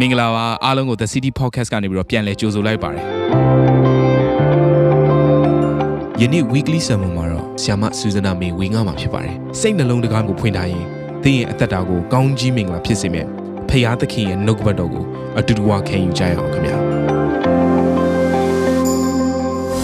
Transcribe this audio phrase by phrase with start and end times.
[0.00, 3.04] မင်္ဂလာပါအားလုံးကို The City Podcast ကနေပြီးတော့ပြန်လည်ကြိုဆိုလိုက်ပါတယ်
[6.20, 10.84] ယနေ့ weekly sermon မှာတော့ဆ iam ဆူဇနာမေဝင်ငါမှာဖြစ်ပါတယ်စိတ်နှလုံးတကားကိုဖွင့်ထားရင်
[11.24, 13.28] သင်ရဲ့အသက်တာကိုကောင်းကြီးမင်္ဂလာဖြစ်စေမယ့်
[13.68, 15.04] ဖခင်သခင်ရဲ့နှုတ်ကပတ်တော်ကို
[15.38, 16.89] အတူတူဝခံယူကြရအောင်ခင်ဗျာ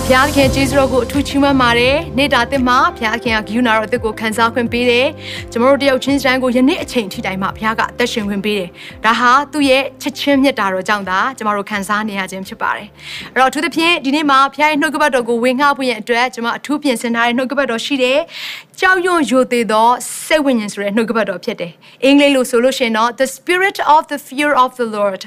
[0.09, 5.07] ဘုရားခင်ကျေးဇူးတော်ကိုအထူးချီးမွမ်းပါတယ်။နေ့တာသစ်မှာဘုရားခင်ကဂိယူနာတော်အသစ်ကိုခံစားခွင့်ပေးတယ်။
[5.53, 8.69] ကျွန်တော်တို့တယောက်ချင်းတိုင်းကိုယနေ့အချိန်ထိတိုင်းမှာဘုရားကအသက်ရှင်ခွင့်ပေးတယ်။
[9.05, 12.89] ဒါဟာသူ့ရဲ့ချစ်ချင်းမြတ်တာတော်ကြောင့်သာကျွန်တော်တို့ခံစားနေရခြင်းဖြစ်ပါတယ်။
[13.35, 18.19] အဲ့တော့အထူးသဖြင့်ဒီနေ့မှာဘုရားရဲ့နှုတ်ကပတ်တော်ကိုဝင်ငှဖို့ရန်အတွက်ကျွန်မအထူးပြင်ဆင်ထားတဲ့နှုတ်ကပတ်တော်ရှိတယ်။
[18.81, 19.89] ကြောက်ရွံ့ယိုသေးသော
[20.25, 21.73] စိတ်ဝိညာဉ်ဆိုတဲ့နှုတ်ကပတ်တော်ဖြစ်တယ်။
[22.05, 25.23] အင်္ဂလိပ်လိုဆိုလို့ရှိရင်တော့ the spirit of the fear of the Lord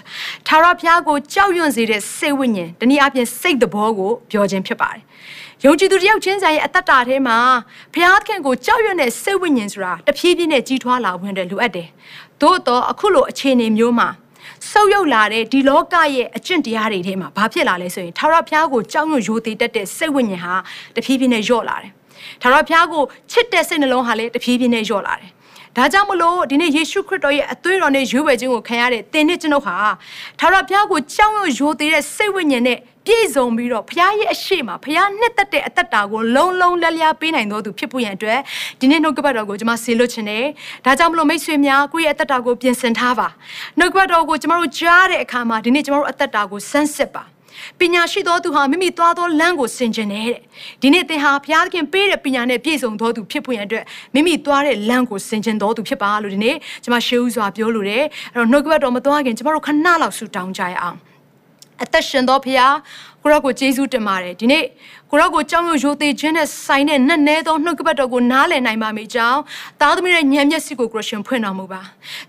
[0.47, 5.03] ထာဝရဘုရားကိုကြောက်ရွံ့စေတဲ့စိတ်ဝိညာဉ်တနည်းအားဖြင့်စိတ်သဘောကိုပြောခြင်းဖြစ်ပါတယ်။
[5.65, 7.37] ယုံကြည်သူတယောက်ချင်းစာရဲ့အသက်တာထဲမှာ
[7.93, 11.87] ဘုရားသခင်ကိုကြောက်ရွံ့တဲ့စိတ်ဝိညာဉ်ဆိုတာတဖြည်းဖြည်းနဲ့ကြီးထွားလာဝင်တယ်လိုအပ်တယ်။
[12.41, 14.09] သို့တော့အခုလိုအခြေအနေမျိုးမှာ
[14.69, 20.55] ဆုပ်ယုပ်လာတဲ့ဒီလောကရဲ့အကျင့်တရားတွေထဲမှာဘာဖြစ်လာလဲဆိုရင်ထာဝရဘုရားကိုကြောက်ရွံ့ယိုသေးတတ်တဲ့စိတ်ဝိညာဉ်ဟာ
[20.95, 21.91] တဖြည်းဖြည်းနဲ့လျော့လာတယ်။
[22.41, 25.31] ထာဝရဘုရားကိုချစ်တဲ့စိတ်နှလုံးဟာလည်းတဖြည်းဖြည်းနဲ့လျော့လာတယ်။
[25.77, 29.75] ဒါကြောင့်မလို့ဒီနေ့ယေရှုခရစ်တော်ရဲ့အသွေးတော်နဲ့ရွေးဝယ်ခြင်းကိုခံရတဲ့သင်နဲ့ကျွန်ုပ်ဟာ
[30.39, 38.39] ထာဝရဘုရားကိုကြောက်ရွံ့ယိုသေးတဲ့စိတ်ဝိညာဉ်နဲ့ပြည့်စုံပြီးတော့ဘုရားရဲ့အရှိမဘုရားနှစ်သက်တဲ့အသက်တာကိုလုံးလုံးလက်လျားပေးနိုင်တော်သူဖြစ်ဖို့ရန်အတွက်
[38.79, 40.45] ဒီနေ့နှုတ်ကပတ်တော်ကိုကျွန်မဆေလွတ်ခြင်းနဲ့
[40.85, 43.27] ဒါကြောင့်မလို့မိတ်ဆွေများကိုယ့်ရဲ့အသက်တာကိုပြင်ဆင်ထားပါ
[43.79, 47.23] နှုတ်ကပတ်တော်ကိုကျွန်တော်တို့ကြားတဲ့အခါမှာဒီနေ့ကျွန်တော်တို့အသက်တာကိုစမ်းစစ်ပါ
[47.79, 50.39] ပညာရှိသောသူဟာမိမိသွားသောလမ်းကိုဆင်ခြင်နေတဲ့
[50.81, 60.97] ဒီနေ့သင်ဟာဘုရားသခင်ပေးတဲ့ပညာနဲ့ပြည့်စုံသောသူဖြစ်ဖို့ရန်အတွက်မိမိသွားတဲ့လမ်းကိုဆင်ခြင်သောသူဖြစ်ပါလို့ဒီနေ့ကျွန်မရှေးဥစွာပြောလိုတယ်အဲ့တော့နှုတ်ကပတ်တော်မသွားခင်ကျွန်တော်တို့ခဏလောက်ဆူတောင်းကြရအောင်
[61.83, 62.75] အသက်ရှင်သောဘုရား
[63.23, 64.63] ကိုရောကိုကျေးဇူးတင်ပါတယ်ဒီနေ့
[65.11, 69.39] ကိုရောကိုကြောင်းရွရိုသေးခြင်းနဲ့ဆိုင်တဲ့နက်နဲသောနှုတ်ကပတ်တော်ကိုနားလည်နိုင်ပါမိကြောင်း
[69.81, 71.81] သားသမီးရဲ့ဉာဏ်မျက်စိကိုကိုရရှင်ဖွင့်တော်မူပါ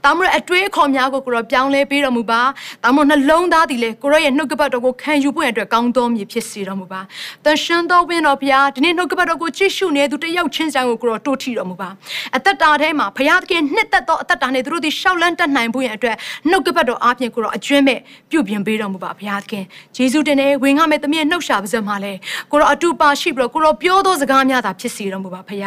[0.04, 2.40] သားမရဲ့အတွေးအခေါ်များကိုကိုရောပြောင်းလဲပေးတော်မူပါ
[2.82, 7.00] သားမနှလုံးသားသည်လည်းကိုရောရဲ့နှုတ်ကပတ်တော်ကိုခံယူဖို့အတွက်ကောင်းသောမြည်ဖြစ်စေတော်မူပါ
[7.44, 11.88] တန်ရှင်သောဝင်းတော်ဘုရားဒီနေ့နှုတ်ကပတ်တော်ကိုကြည့်ရှုနေသူတယောက်ချင်းဆိုင်ကိုကိုရောတိုးထီတော်မူပါ
[12.36, 16.16] အသက်တာထဲမှာဘုရားသခင်နှစ်သက်သောအသက်တာနဲ့သူတို့သည်ရှောက်လန်းတတ်နိုင်ဖို့ရန်အတွက်
[16.50, 17.98] နှုတ်ကပတ်တော်အားဖြင့်ကိုရောအကျွမ်းမဲ့
[18.30, 19.64] ပြုပြင်ပေးတော်မူပါဘုရားသခင်
[19.96, 22.12] ယေရှုတင်နဲ့ဝင်ငါမဲ့သမီးရဲ့နှုတ်ရှာပါစက်မှာလဲ
[22.52, 25.60] ကိုရောအတူပါရှိပြီးတော့ကိုရောပြောသောစကားများသာဖြစ်စေတော်မူပါဖခင်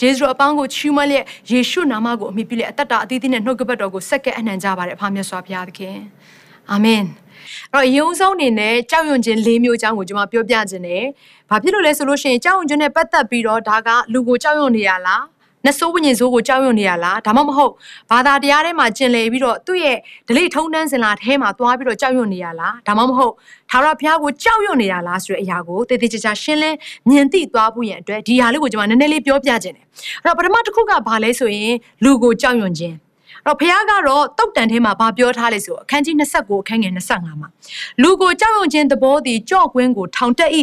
[0.00, 5.96] ယေရှုအပေါင်းကိုချီးမွမ်းလျက်ယေရှုနာမကိုအမိပြုလျက်အသက်တာအသီးသီးနဲ့နှုတ်ကပတ်တော်ကိုစက္ကဲအနှံကြပါれအဖမြတ်စွာဘုရားသခင်
[6.70, 7.02] အာမင်
[7.72, 11.04] အဲ့တော့အယုံဆုံးအနေနဲ့ကြောက်ရွံ့ခြင်း၄မျိုးအကြောင်းကိုကျွန်မပြောပြခြင်းနဲ့
[11.50, 15.22] ဘာဖြစ်လို့လဲဆိုလို့ရှိရင်ကြောက်ရွံ့ခြင်းနဲ့ပတ်သက်ပြီးတော့ဒါကလူကိုကြောက်ရွံ့နေရလား
[15.64, 17.72] နတ်ဆိုးဝိညာဉ်ဆိုးကိုကြောက်ရွံ့နေရလားဒါမှမဟုတ်
[18.10, 19.96] ဘာသာတရားထဲမှာကျင်လည်ပြီးတော့သူ့ရဲ့
[20.28, 23.34] ဒလိထုံတန်းစင်လာထဲမှာသွားပြီးတော့ကြောက်ရွံ့နေရလားဒါမှမဟုတ်
[23.70, 26.76] ထာဝရဘုရားကိုကြောက်ရွံ့နေရလားဆိုတဲ့အရာကိုတည်တည်ချာချာရှင်းလင်း
[27.08, 29.86] မြင်သိသွားဖို့ရန်အတွက်ဒီဟာလေးကိုကျွန်မနည်းနည်းလေးပြောပြခြင်းတယ်
[30.24, 31.74] အဲ့တော့ပထမတစ်ခုကဘာလဲဆိုရင်
[32.04, 32.96] လူကိုကြောက်ရွံ့ခြင်း
[33.46, 37.48] တော့ဘုရားကတော့တုတ်တန်ထဲမှာဗာပြောထားလေဆိုအခန်းကြီး29အခန်းငယ်25မှာ
[38.02, 40.50] လူကိုကြောက်ရွံ့ခြင်းသဘောသည်ကြော့ကွင်းကိုထောင်တက်၏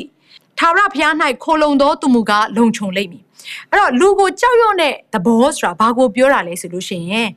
[0.59, 3.23] ထာဝရဘုရား၌ခိုလုံသောသူမူကားလုံခြုံလိမ့်မည်
[3.71, 7.29] အဲ့တော့လူကိုကြောက်ရွံ့တဲ့သဘောဆိုတာဘာကိုပြောတာလဲဆိုလို့ရှိရင်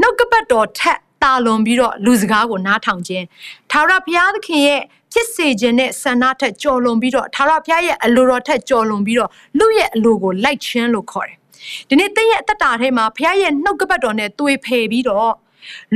[0.00, 3.24] နှုတ်ကပတ်တော်ထက်တာလွန်ပြီးတော့လူစကားကိုနားထောင်ခြင်း
[3.70, 4.80] ထာဝရဘုရားသခင်ရဲ့
[5.12, 11.36] ဖြစ်စေခြင်းနဲ့ဆန္ဒထက်ကြော်လွန်ပြီးတော့ထာဝရဘုရားရဲ့အလိုတော်ထက်ကြော်လွန်ပြီးတော့လူရဲ့အလိုကိုလိုက်ခြင်းလို့ခေါ်တယ်
[11.88, 15.32] ဒီနေ့သင်ရဲ့အသက်တာထဲမှာဘုရားရဲ့နှုတ်ကပတ်တော်နဲ့တွေ့ဖယ်ပြီးတော့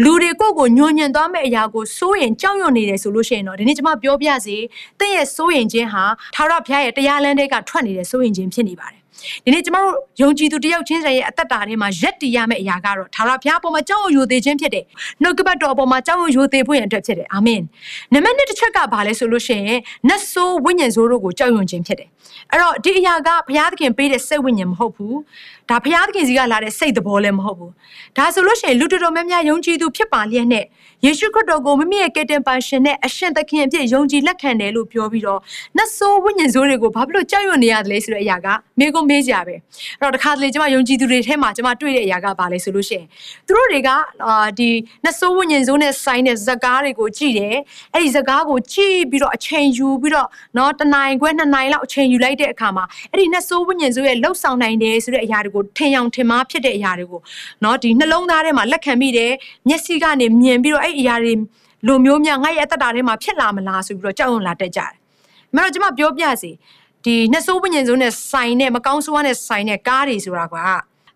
[0.05, 4.57] လူတွေကိုကိုညွညင်သွားမဲ့အရာကိုစိုးရင်ကြောက်ရွံ့နေတယ်ဆိုလို့ရှိရင်တော့ဒီနေ့ကျွန်မပြောပြစီ
[5.01, 6.05] တင့်ရဲ့စိုးရင်ခြင်းဟာ
[6.35, 9.02] ထာဝရဘုရားရဲ့တရားလမ်းတွေကထွက်နေတဲ့စိုးရင်ခြင်းဖြစ်နေပါတယ်
[9.45, 14.85] ဒီနေ့ကျမတို့ယုံကြည်သူတယောက်ချင်းရဲ့အသက်တာထဲမှာရက်တည်ရမယ့်အရာကတော့ထာဝရဘုရားပေါ်မှာကြောက်ရွံ့သေးခြင်းဖြစ်တယ်။
[15.23, 17.61] နှုတ်ကပတ်တော်ပေါ်မှာကြောက်ရွံ့သေးဖို့ရန်အတွက်ဖြစ်တယ်။အာမင်။
[18.13, 22.09] နံပါတ်1တစ်ချက်ကဘာလဲဆိုလို့ရှိရင်နတ်ဆိုးဝိညာဉ်ဆိုးတို့ကိုကြောက်ရွံ့ခြင်းဖြစ်တယ်။
[22.51, 25.15] အဲ့တော့ဒီအရာကဘုရားသခင်ပေးတဲ့စိတ်ဝိညာဉ်မဟုတ်ဘူး။
[25.71, 27.71] ဒါဘုရားသခင်စီကလာတဲ့စိတ်သဘောလည်းမဟုတ်ဘူး။
[28.19, 30.65] ဒါဆိုလို့ရှိရင်လူတော်တော်များများယုံကြည်သူဖြစ်ပါလျက်နဲ့
[31.07, 35.41] ယေရှုခရစ်တော်ကိုမိမိရဲ့ကယ်တင်ပါရှင်နဲ့အရှင်သခင်အဖြစ်ယုံကြည်လက်ခံတယ်လို့ပြောပြီးတော့
[35.77, 39.59] နတ်ဆိုးဝိညာဉ်ဆိုးတွေကိုဘာဖြစ်လို့ကြောက်ရွံ့နေရသလဲဆိုတဲ့အရာကမိကုံမေးကြပဲအဲ့
[40.03, 43.07] တော့တခါတလေကျွန်မယုံကြည်သူတွေထဲမှာကျွန်မတွေ့တဲ့အရာကဘာလဲဆိုလို့ရှိရင်
[43.47, 43.91] သူတို့တွေက
[44.27, 44.69] အာဒီ
[45.05, 47.57] နတ်ဆိုးဝိညာဉ်ဆိုးနဲ့ဆိုင်တဲ့ဇကားတွေကိုကြည့်တယ်
[47.95, 50.29] အဲ့ဒီဇကားကိုကြည့်ပြီးတော့အချိန်ယူပြီးတော့
[50.59, 57.21] နော်တနိုင်ခွဲနှစ်နိုင်လောက်အချိန်ယူလိုက်တဲ့အခါမှာအဲ့ဒီနတ်ဆိုးဝိညာဉ်ဆိုးရဲ့လှုပ်ဆောင်နိုင်တယ်ဆိုတဲ့အရာတွေကိုထင်အောင်ထင်မှားဖြစ်တဲ့အရာတွေကို
[57.65, 59.33] နော်ဒီနှလုံးသားထဲမှာလက်ခံမိတယ်
[59.69, 61.33] မျက်စိကနေမြင်ပြီးတော့အဲ့ဒီအရာတွေ
[61.87, 64.93] လိုမျိုးများငါ့ရဲ့အသက်တာထဲမှာဖြစ်လာမလားဆိုပြီးတော့ကြောက်ရွံ့လာတတ်ကြတယ်။
[65.55, 66.51] မင်းတို့ကျွန်မပြောပြစီ
[67.05, 70.55] ဒီနှစ်ဆိုးဝိညာဉ်စုံနဲ့ဆိုင်နဲ့မကောင်းဆိုးနဲ့ဆိုင်နဲ့ကားတွေဆိုတာက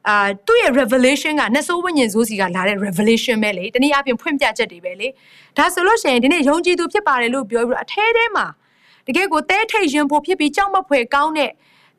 [0.08, 5.08] အာသူ့ရဲ့ revelation ကနှစ်ဆိုးဝိညာဉ်ဆိုးစီကလာတဲ့ revelation ပဲလေတနည်းအားဖြင့်ဖွင့်ပြချက်တွေပဲလေ
[5.56, 8.46] ဒါဆိုလို့ရှိရင်ဒီနေ့ယုံကြည်သူဖြစ်ပါတယ်လို့ပြောပြီးတော့အထဲထဲမှာ
[9.06, 11.50] တကယ်ကိုတဲထိတ်ရင်ဖို့ဖြစ်ပြီးကြောက်မဖွယ်ကောင်းတဲ့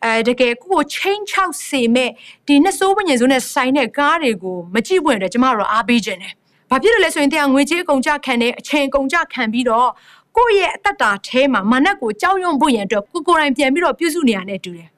[0.04, 2.12] အဲတကယ်ကိုကိုချင်းချောက်စေမဲ့
[2.48, 6.34] ဒီနှစ်ဆိုးဝိညာဉ်စုံနဲ့ဆိုင်တဲ့ကားတွေကိုမကြည့်ပွင့်တဲ့ကျမတို့အားပေးခြင်းတယ်
[6.70, 9.90] ဘာဖြစ်လို့လဲဆိုရင်တရားငွေကြေးကုန်ကြခံတယ်အချိန်ကုန်ကြခံပြီးတော့
[10.38, 14.90] ကိုယ့်ရဲ့အတ္တတာထဲမှာမာနကိုကြောက်ရွံ့ဖို့ရန်အတွက်ကိုကိုယ်တိုင်ပြန်ပြီးတော့ပြုစုနေရတဲ့တူတယ်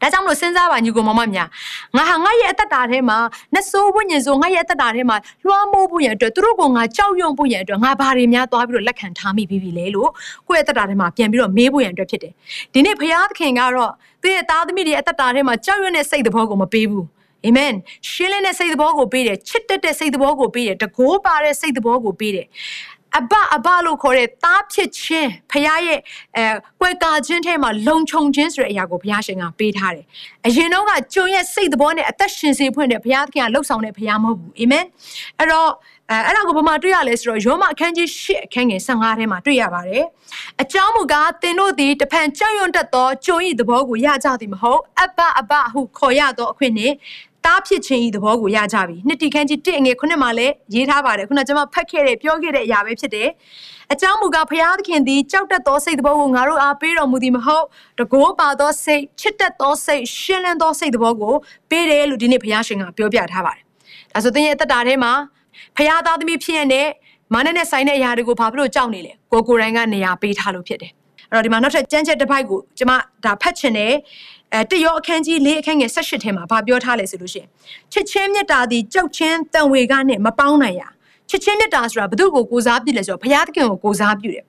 [0.00, 1.48] ဒါကြောင့်မလို့စဉ်းစားပါညီကိုမမများ
[1.96, 3.16] ငါဟာငါရဲ့အတ္တတာထဲမှာ
[3.54, 5.16] နှဆိုးဝိညာဉ်ဆိုငါရဲ့အတ္တတာထဲမှာ
[5.46, 10.10] လွှမ်းမိုးဖို့ရန်အတွက်သူတို့ကငါကြောက်ရွံ့ဖို့ရန်အတွက်ငါဘာတွေများသွားပြီးတော့လက်ခံထားမိပြီလဲလို့
[10.46, 12.32] ကိုယ့်ရဲ့အတ္တတာထဲမှာပြန်ပြီးတော့မေးဖို့ရန်အတွက်ဖြစ်တယ်
[12.72, 13.92] ဒီနေ့ဖခင်သခင်ကတော့
[14.22, 17.06] သူ့ရဲ့သားသမီးတွေရဲ့အတ္တတာထဲမှာကြောက်ရွံ့တဲ့စိတ်သဘောကိုမပေးဘူး
[17.44, 17.72] အာမင်
[18.10, 22.46] ရှင်းလင်းတဲ့စိတ်သဘောကိုပေးတယ်ချစ်တတ်တဲ့စိတ်သဘောကိုပေးတယ်တကိုးပါတဲ့စိတ်သဘောကိုပေးတယ်
[23.18, 26.00] အဘအဘလို့ခေါ်တဲ့သားဖြစ်ခြင်းဖခင်ရဲ့
[26.36, 26.44] အဲ
[26.80, 30.06] ကွယ်ကာခြင်းထဲမှာလုံခြုံခြင်းဆိုတဲ့အရာကိုဘုရားရှင်ကပေးထားတယ်။
[30.46, 34.84] အရင်တော့ကကျုံရဲ့စိတ်သဘောနဲ့အသက်ရှင်စေဖွင့်တဲ့ဘုရားသခင်ကလှုပ်ဆောင်တဲ့ဘုရားမဟုတ်ဘူး။အာမင်။
[35.38, 35.70] အဲ့တော့
[36.10, 40.04] အဲအဲ့ဒါကိုဘာမှတွေ့ရလဲဆိုတော့ယောမအခန်းကြီး၈အခန်းငယ်15ထဲမှာတွေ့ရပါတယ်။
[40.62, 46.94] အကြောင်းမူကားသင်တို့သည်တဖန်ကြောက်ရွံ့တတ်သောကျုံ၏သဘောကိုရကြသည်မဟုတ်အဘအဘဟုခေါ်ရသောအခွင့်နှင့်
[47.46, 53.28] တားဖြစ်ခြင်းဤသဘောကိုရကြပြီနှစ်တီခန်းကြီး1ငွေခုနှစ်မှာလည်းရေးထားပါတယ်ခုနကကျွန်မဖတ်ခဲ့တဲ့ပြောခဲ့တဲ့အရာပဲဖြစ်တယ်
[53.92, 57.64] အကြောင်းမူကားဖရာသခင်သည်ကြောက်တတ်သောစိတ်သဘောကိုငါတို့အားပေးတော်မူသည်မဟုတ်
[57.98, 61.34] တကိုးပါသောစိတ်ချစ်တတ်သောစိတ်ရှင်းလင်းသောစိတ်သဘောကို
[61.70, 63.62] ပေးတယ်လို့ဒီနေ့ဖရာရှင်ကပြောပြထားပါတယ်
[64.14, 65.12] ဒါဆိုသင်ရဲ့အသက်တာထဲမှာ
[65.76, 66.86] ဖရာသားသမီးဖြစ်ရတဲ့
[67.34, 70.92] မာနနဲ့ဆိုင်တဲ့အရာတွေကိုဘာဖြစ်လို့ကြောက်နေလဲကိုကိုရိုင်းကနေရာပေးထားလို့ဖြစ်တယ်
[71.30, 72.92] အဲ့တော့ဒီမှာနောက်ထပ်ကြမ်းချက်တစ်ပိုက်ကိုကျွန်မ
[73.24, 73.92] ဒါဖတ်ချင်တယ်
[74.54, 77.48] အဲတရောအခန်းကြီး၄အခန်းငယ်၁၈ထဲမှာဗာပြောထားလဲဆိုလို့ရှိရင်
[77.92, 80.82] ချစ်ချင်းမြတ်တာသည်ကြောက်ချင်းတန်ဝေကနဲ့မပေါင်းနိုင်ရ
[81.30, 84.44] ချစ်ချင်းမြတ်တာဆိုတာဘု து ကိုကိုစားပြုလဲဆိုတော့ဘုရားသခင်ကိုကိုစားပြုတယ်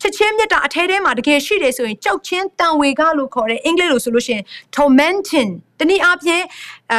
[0.00, 4.44] ချစ်ချင်းမြတ်တာအထဲထဲမှာတကယ်ရှိတယ်ဆိုရင်ကြောက်ချင်းတန်ဝေကလို့ခေါ်တယ်အင်္ဂလိပ်လိုဆိုလို့ရှိရင်
[4.76, 6.44] tormenting တနည်းအားဖြင့်
[6.90, 6.98] အဲ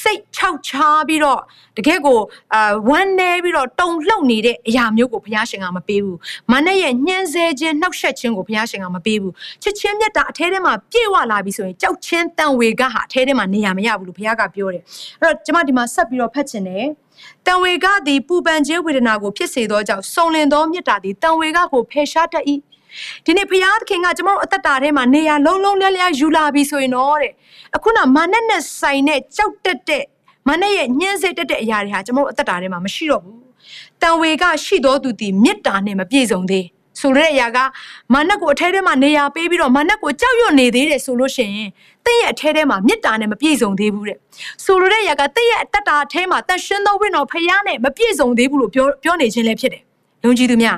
[0.00, 1.40] စိတ်ချောက်ချားပြီးတော့
[1.76, 2.18] တကယ်ကို
[2.54, 6.18] အာဝမ်းနေပြီးတော့တုံလှုပ်နေတဲ့အရာမျိုးကိုဘုရားရှင်ကမပေးဘူး
[6.52, 14.82] မနဲ့ရဲ့ညှင်းဆဲခြင်းနှောက်ယှက်ခြင်းကိုဘုရားရှင်ကမပေးဘူးချစ်ချင်းမြတ်တာအထဲထဲမှာပြည့်ဝလာပြီဆိုရင်ကြောက်ချင်းတန်ဝေကဟာအထဲထဲမှာနေရမရဘူးလို့ဘုရားကပြောတယ်
[15.20, 16.86] အဲ့တော့ကျွန်မဒီမှာဆက်ပြီးတော့ဖတ်ချင်တယ်
[17.46, 22.44] တံဝေကသည်ပူပန်ခြင်းဝေဒနာကိုဖြစ်စေသောကြောင့်စုံလင်သောမြတ်တာသည်တံဝေကကိုဖယ်ရှားတတ်၏
[23.24, 27.32] ဒီနေ့ဘုရားသခင်ကကျွန်တော်အသက်တာထဲမှာနေရာလုံးလုံးလျားလျားယူလာပြီဆိုရင်တော့တဲ့
[27.76, 30.04] အခုနမာနက်နဲ့ဆိုင်နဲ့ကြောက်တက်တဲ့
[30.48, 33.38] မာနက်ရဲ့ညှင်းဆဲတက်တဲ့အရာတွေဟာကျွန်တော်အသက်တာထဲမှာမရှိတော့ဘူး
[34.02, 36.64] တန်ဝေကရှိတော်သူသည်မေတ္တာနဲ့မပြည့်စုံသေး
[37.00, 37.58] ဆိုတဲ့အရာက
[38.14, 41.70] မာနက်ကိုအထဲထဲမှာနေရာပေးပြီးတော့မာနက်ကိုကြောက်ရွံ့နေသေးတယ်ဆိုလို့ရှိရင်
[42.06, 44.18] တင့်ရဲ့အထဲထဲမှာမေတ္တာနဲ့မပြည့်စုံသေးဘူးတဲ့
[44.64, 49.82] ဆိုလိုတဲ့အရာကတင့်ရဲ့အတ္တတာအထဲမှာတန်ရှင်းသောဝိညာဉ်တော်ဖျားနဲ့မပြည့်စုံသေးဘူးလို့ပြောပြောနေခြင်းလည်းဖြစ်တယ်
[50.24, 50.76] ယုံကြည်သူများ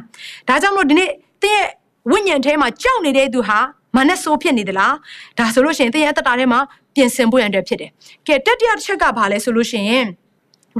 [0.48, 1.10] ဒါကြောင့်မလို့ဒီနေ့
[1.42, 1.68] တင့်ရဲ့
[2.10, 3.58] ဝိညာဉ်ထဲမှာကြောက်နေတဲ့သူဟာ
[3.96, 4.94] မာနဆိုးဖြစ်နေသလား
[5.38, 6.60] ဒါဆိုလို့ရှိရင်တင့်ရဲ့အတ္တတာထဲမှာ
[6.94, 7.90] ပြင်ဆင်ဖို့ရန်အတွက်ဖြစ်တယ်
[8.26, 10.06] ကဲတတိယတစ်ချက်ကဘာလဲဆိုလို့ရှိရင်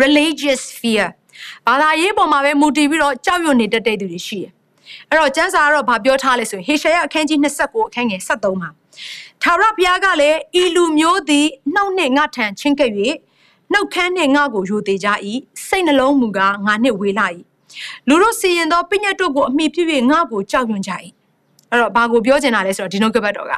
[0.03, 1.07] religious fear
[1.67, 4.53] ဘာသာရေးပေါ်မှာပဲမူတည်ပြီးတော့ကြောက်ရွံ့နေတတ်တဲ့သူတွေရှိတယ်
[5.11, 8.71] အဲ့တော့ကျမ်းစာကတော့ဗာပြောထားလဲဆိုရင်ဟေရှာယအခန်းကြီး29အခန်းငယ်73မှာ
[9.43, 12.93] ထာဝရဘုရားကလည်းဤလူမျိုးသည်နှောက်နှင့်ငါထံချင်းကပ်၍
[13.73, 15.09] နှုတ်ခမ်းနှင့်ငါကိုယိုသေးကြ၏
[15.67, 17.27] စိတ်နှလုံးမူကားငါနှင့်ဝေလာ၏
[18.08, 20.92] လူတို့စီရင်သောပညတ်တို့ကိုအမိပြု၍ငါကိုကြောက်ရွံ့ကြ၏
[21.72, 23.54] အဲ့တော့ဘာကိုပြောချင်တာလဲဆိုတော့ဒီနှုတ်ကပတ်တော်က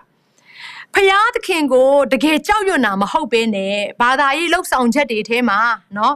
[0.93, 5.59] ဖျားသခင်ကိုတကယ်ကြောက်ရွံ့တာမဟုတ်ဘဲနဲ့ဘာသာရေးလှုပ်ဆောင်ချက်တွေထဲမှာ
[5.95, 6.13] เนาะ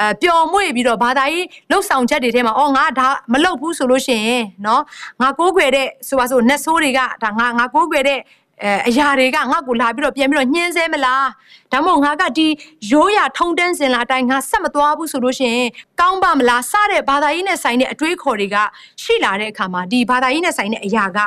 [0.00, 4.80] အဲပျော်မွေ့ပြီးတော့ဘာသာရေးလှုပ်ဆောင်ချက်တွေထဲမှာအော်ငါဒါမလုပ်ဘူးဆိုလို့ရှိရင်เนาะ
[5.20, 8.20] ငါကိုးကွယ်တဲ့ဆိုပါစို့နတ်ဆိုးတွေကဒါငါငါကိုးကွယ်တဲ့
[8.63, 11.27] အဲအရာတွေကငါ့ကိုလာပြီးတော့ပြန်ပြီးတော့ညှင်းဆဲမလား
[11.71, 12.47] ဒါမှမဟုတ်ငါကဒီ
[12.91, 15.69] ရိုးရာထုံတန်းစင်လာတိုင်းငါဆက်မသွားဘူးဆိုလို့ရှိရင်
[15.99, 18.57] ကောင်းပါမလားစတဲ့ဘာသာရေးနဲ့ဆိုင်တဲ့အတွေးခေါ်တွေက
[19.03, 21.19] ရှိလာတဲ့အခါမှာဒီဘာသာရေးနဲ့ဆိုင်တဲ့အရာက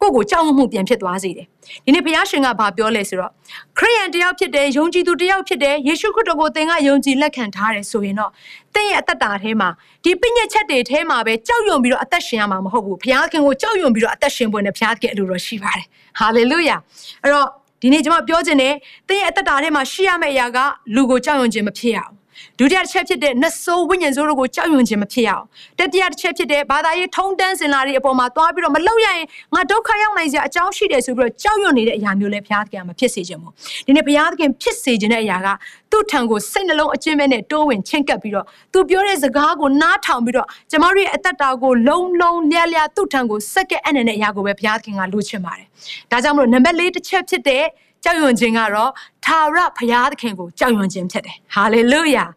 [0.00, 1.46] ကိုယ့်ကိုကြောက်မှုပြန်ဖြစ်သွားစေတယ်။
[1.84, 3.32] ဒီနေ့ဘုရားရှင်ကဘာပြောလဲဆိုတော့
[3.78, 8.30] ခရိယန်တယောက်ဖြစ်တယ်ယုံကြည်သူတယောက်ဖြစ်တယ်ယေရှုခရစ်တော်ကိုသင်ကယုံကြည်လက်ခံထားတယ်ဆိုရင်တော့
[8.74, 9.68] သင်ရဲ့အသက်တာထဲမှာ
[10.04, 15.86] ဒီပညတ်ချက်တွေထဲမှာပဲကြောက်ရွံ့ပြီးတော့အသက်ရှင်ရမှာမဟုတ်ဘူး။ဘုရားခင်ကိုကြောက်ရွံ့ပြီးတော့အသက်ရှင်ဖို့နဲ့ဘုရားခင်အလိုတော်ရှိပါတယ်။
[16.18, 16.76] ဟာလေလုယာ။
[17.22, 17.46] အဲ့တော့
[17.82, 18.74] ဒီနေ့ကျွန်မပြောချင်တယ်
[19.08, 20.58] သင်ရဲ့အသက်တာထဲမှာရှိရမယ့်အရာက
[20.94, 22.14] လူကိုကြောက်ရွံ့ခြင်းမဖြစ်ရအောင်
[22.58, 25.44] ဒုတိယတစ်ချက်ဖြစ်တဲ့နတ်ဆိုးဝိညာဉ်ဆိုးတို့ကိုကြောက်ရွံ့ခြင်းမဖြစ်ရအောင်
[25.78, 33.52] တတိယတစ်ချက်ဖြစ်တဲ့ဘာသာရေးထုံးတမ်းစင်လာတွေအပေါ်မှာသွားပြီးတော့မလောက်ရရင်ငါဒုက္ခရောက်နိုင်စရာအကြောင်းရှိတယ်ဆိုပြီးတော့ကြောက်ရွံ့နေတဲ့အရာမျိုးလည်းဘုရားသခင်ကမဖြစ်စေခြင်းမို့
[33.86, 35.48] ဒီနေ့ဘုရားသခင်ဖြစ်စေခြင်းတဲ့အရာက
[35.90, 45.66] သူ့ထံကိုစိတ်နှလုံးအကျဉ်းမဲ့နဲ့တိုးဝင်ချင်းကပ်ပြီးတော့သူပြောတဲ့စကားကိုနားထောင်ပြီးတော့ကျမတို့ရဲ့အသက်တာကိုလုံလုံလျက်လျက်သူ့ထံကိုစက္ကဲအနံ့တဲ့အရာကိုပဲဘုရားသခင်ကလိုချင်ပါတယ်
[46.10, 47.64] ဒါကြောင့်မလို့နံပါတ်၄တစ်ချက်ဖြစ်တဲ့
[48.04, 48.90] ကြောက်ရွံ့ခြင်းကတော့
[49.26, 52.28] ထာဝရဘုရားသခင်ကိုကြောက်ရွံ့ခြင်းဖြစ်တယ် hallelujah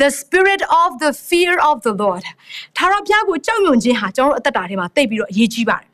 [0.00, 2.24] the spirit of the fear of the lord
[2.76, 5.88] ထာဝရဘုရားကိုကြောက်ရွံ့ခြင်းဟာကျွန်တော်တို့အသက်တာထဲမှာသိပြီးတော့အရေးကြီးပါတယ်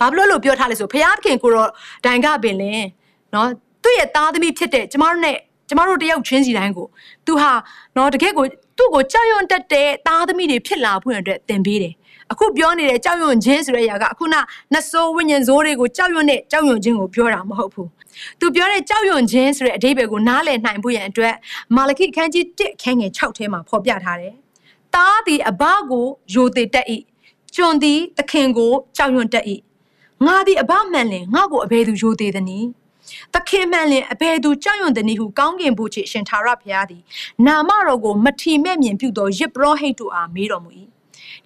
[0.00, 1.70] ဘာဖြစ်လို့လို့ပြောထားလဲဆိုဘုရားသခင်ကိုတော့
[2.04, 2.84] ဒိုင်ကပင်လင်
[3.34, 3.48] နော်
[3.82, 5.36] သူ့ရဲ့သားသမီးဖြစ်တဲ့ကျမတို့နဲ့
[5.68, 6.86] ကျမတို့တယောက်ချင်းစီတိုင်းကို
[7.26, 7.52] သူဟာ
[7.96, 8.46] နော်တကယ့်ကို
[8.78, 11.94] သူ့ကိုကြောက်ရွံ့တတ်တဲ့သားသမီးတွေဖြစ်လာဖို့အတွက်သင်ပေးတယ်
[12.32, 14.36] အခုပြောနေတဲ့ကြောက်ရွံ့ခြင်းဆိုတဲ့အရာကအခုန
[14.74, 17.88] နဆိုးဝိညာဉ်ဆိုးတွေကိုကြောက်ရွံ့တဲ့ကြောက်ရွံ့ခြင်းကိုပြောတာမဟုတ်ဘူး။
[18.40, 21.34] သူပြောတဲ့ကြောက်ရွံ့ခြင်းဆိုတဲ့အဓိပ္ပာယ်ကိုနားလည်နိုင်ဖို့ရန်အတွက်
[21.76, 24.34] မာလခိအခန်းကြီး1အခန်းငယ်6ထဲမှာဖော်ပြထားတယ်။
[24.94, 26.86] တသားသည်အဘကိုယိုသေးတတ်၏
[27.54, 29.44] ကျွန်သည်သခင်ကိုကြောက်ရွံ့တတ်၏
[30.26, 32.68] ငါသည်အဘမှန်လင်ငါ့ကိုအဘယ်သူယိုသေးသနည်း
[33.34, 37.02] သခင်မှန်လင်အဘယ်သူကြောက်ရွံ့သနည်းဟုကောင်းကင်ဘုရားရှင်သာရဘုရားသည်
[37.46, 40.70] နာမတော်ကိုမထီမဲ့မြင်ပြုသောယစ်ပရောဟိတ်တို့အားမေးတော်မူ၏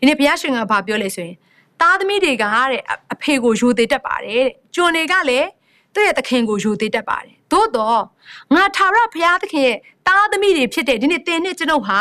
[0.00, 1.37] ဒီနေ့ဘုရားရှင်ကဘာပြောလဲဆိုရင်
[1.80, 5.49] သားသမီးတွေကတဲ့အဖေကိုယိုသေးတတ်ပါတယ်တဲ့ကျွန်တွေကလည်း
[5.95, 8.00] သူ့ရဲ့သခင်ကိုယိုသေးတတ်ပါတယ်သို့တော့
[8.54, 12.00] ငါထာဝရဘုရားသခင်ရဲ့သားသမီးတွေဖြစ်တဲ့ဒီနေ့တင်နဲ့ကျွန်ုပ်ဟာ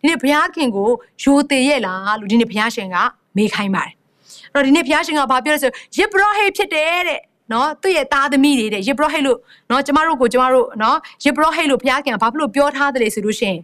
[0.00, 0.88] ဒီနေ့ဘုရားခင်ကို
[1.22, 2.96] ယိုသေးရဲ့လားလို့ဒီနေ့ဘုရားရှင်က
[3.36, 3.94] မေးခိုင်းပါတယ်
[4.52, 7.20] အဲ့တော့ဒီနေ့ဘုရားရှင်ကဘာပြောလဲဆိုယေဘရဟိဖြစ်တယ်တဲ့
[7.52, 9.38] နော်သူ့ရဲ့သားသမီးတွေတဲ့ယေဘရဟိလို့
[9.70, 13.60] နော်ကျမတို့ကိုကျမတို့နော်ယေဘရဟိလို့ဘုရားခင်ကဘာဖြစ်လို့ပြောထားတယ်လဲဆိုလို့ရှိရင်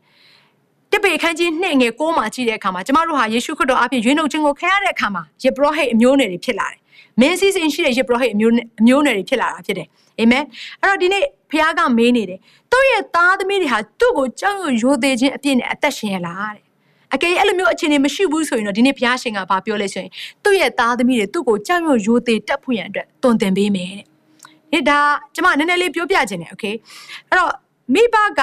[0.93, 6.79] တစ်ပေခန်းကြီးနှစ်ငယ်ကိုးမှာကြည့်တဲ့အခါမှာကျမတို့ဟာယေရှုခရစ်တော်အပြင်ရွေးနှုတ်ခြင်းကိုခံရတဲ့အခါမှာယေဘရဟိတ်အမျိုးနယ်တွေဖြစ်လာတယ်။
[7.21, 10.45] မင်းစည်းစိမ်ရှိတဲ့ယေဘရဟိတ်အမျိုးအမျိုးနယ်တွေဖြစ်လာတာဖြစ်တယ်။အာမင်။
[10.83, 12.39] အဲ့တော့ဒီနေ့ဖခင်ကမေးနေတယ်။
[12.73, 16.65] သူ့ရဲ့သားသမီးတွေဟာသူ့ကိုကြောက်ရွံ့ရိုသေခြင်းအပြစ်နဲ့အသက်ရှင်ရလားတဲ့။
[17.15, 20.11] အကယ်၍အဲ့လိုမျိုးအခြေအနေမရှိဘူးဆိုရင်တော့ဒီနေ့ဘုရားရှင်ကဘာပြောလဲဆိုရင်
[20.45, 24.07] သူ့ရဲ့သားသမီးတွေသူ့ကိုကြောက်ရွံ့ရိုသေတက်ဖို့ရန်အတွက်တွင်တင်ပေးမယ်တဲ့။
[24.73, 24.99] ဒီဒါ
[25.35, 26.75] ကျမနည်းနည်းလေးပြောပြခြင်းနဲ့ okay
[27.29, 27.53] ။အဲ့တော့
[27.95, 28.43] မိဘက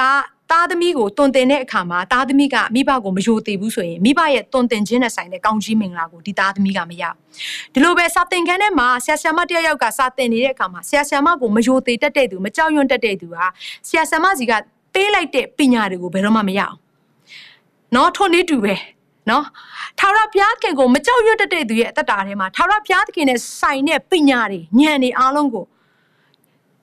[0.50, 7.14] သားသမီးကိုတွင်တင်တဲ့အခါမှာသားသမီးကမိဘကိုမယိုသေးဘူးဆိုရင်မိဘရဲ့တွင်တင်ခြင်းနဲ့ဆိုင်တဲ့ကောင်းကြီးမင်္ဂလာကိုဒီသားသမီးကမရဘူး။
[7.72, 13.46] ဒီလိုပဲစာသင်ခန်းထဲမှာဆရာဆရာမတယောက်ယောက်ကစာသင်နေတဲ့အခါမှာဆရာဆရာမကိုမယိုသေးတတ်တဲ့သူမကြောက်ရွံ့တတ်တဲ့သူဟာ
[13.88, 14.52] ဆရာဆရာမစီက
[14.94, 16.74] ပေးလိုက်တဲ့ပညာတွေကိုဘယ်တော့မှမရအောင်။
[17.94, 18.74] နော်ထွန်းနေတူပဲ
[19.30, 19.44] နော်
[19.98, 25.64] ထာဝရဘုရားခင်ကိုမကြောက်ရွံ့တတ်တဲ့သူရဲ့အသက်တာထဲမှာထာဝရဘုရားခင်နဲ့ဆိုင်တဲ့ပညာတွေဉာဏ်တွေအားလုံးကို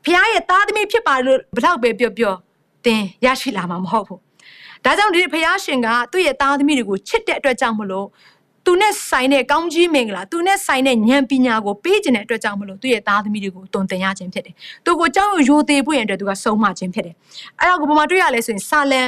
[0.05, 2.35] ဘုရားရဲ့သားသမီးဖြစ်ပါလို့ဘလောက်ပဲပြောပြော
[2.85, 4.19] သင်ရရှိလာမှာမဟုတ်ဘူး
[4.85, 8.07] ဒါကြောင့်ဒီဘုရားရှင်ကသူ့ရဲ့သားသမီးတွေကိုချစ်တဲ့အတွက်ကြောင့်မလို့
[8.65, 17.15] သူနဲ့ဆိုင်တဲ့ကောင်းကြီးမင်္ဂလာသူနဲ့ဆိုင်တဲ့ဉာဏ်ပညာကိုပေးခြင်းတဲ့အတွက်ကြောင့်မလို့သူ့ရဲ့သားသမီးတွေကိုတုံသင်ရခြင်းဖြစ်တယ်။သူကိုကြောက်ရွံ့ရိုသေဖို့ရန်အတွက်သူကဆုံးမခြင်းဖြစ်တယ်။
[17.59, 19.01] အဲ့ဒါကိုဘယ်မှာတွေ့ရလဲဆိုရင်စာလံ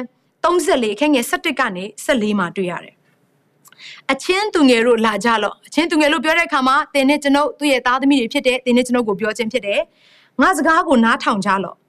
[0.43, 2.93] 34အခန်းငယ်17ကနေ14မှာတွေ့ရတယ်။
[4.11, 9.79] အချင်းသူငယ်တို့လာကြလော့အချင်းသူငယ်တို့ပြောတဲ့အခါမှာသင်နဲ့ကျွန်ုပ်သူ့ရဲ့သားသမီးတွေဖြစ်တဲ့သင်နဲ့ကျွန်ုပ်ကိုပြောခြင်းဖြစ်တယ်။
[10.41, 11.77] ငါစကားကိုနားထောင်ကြလော့။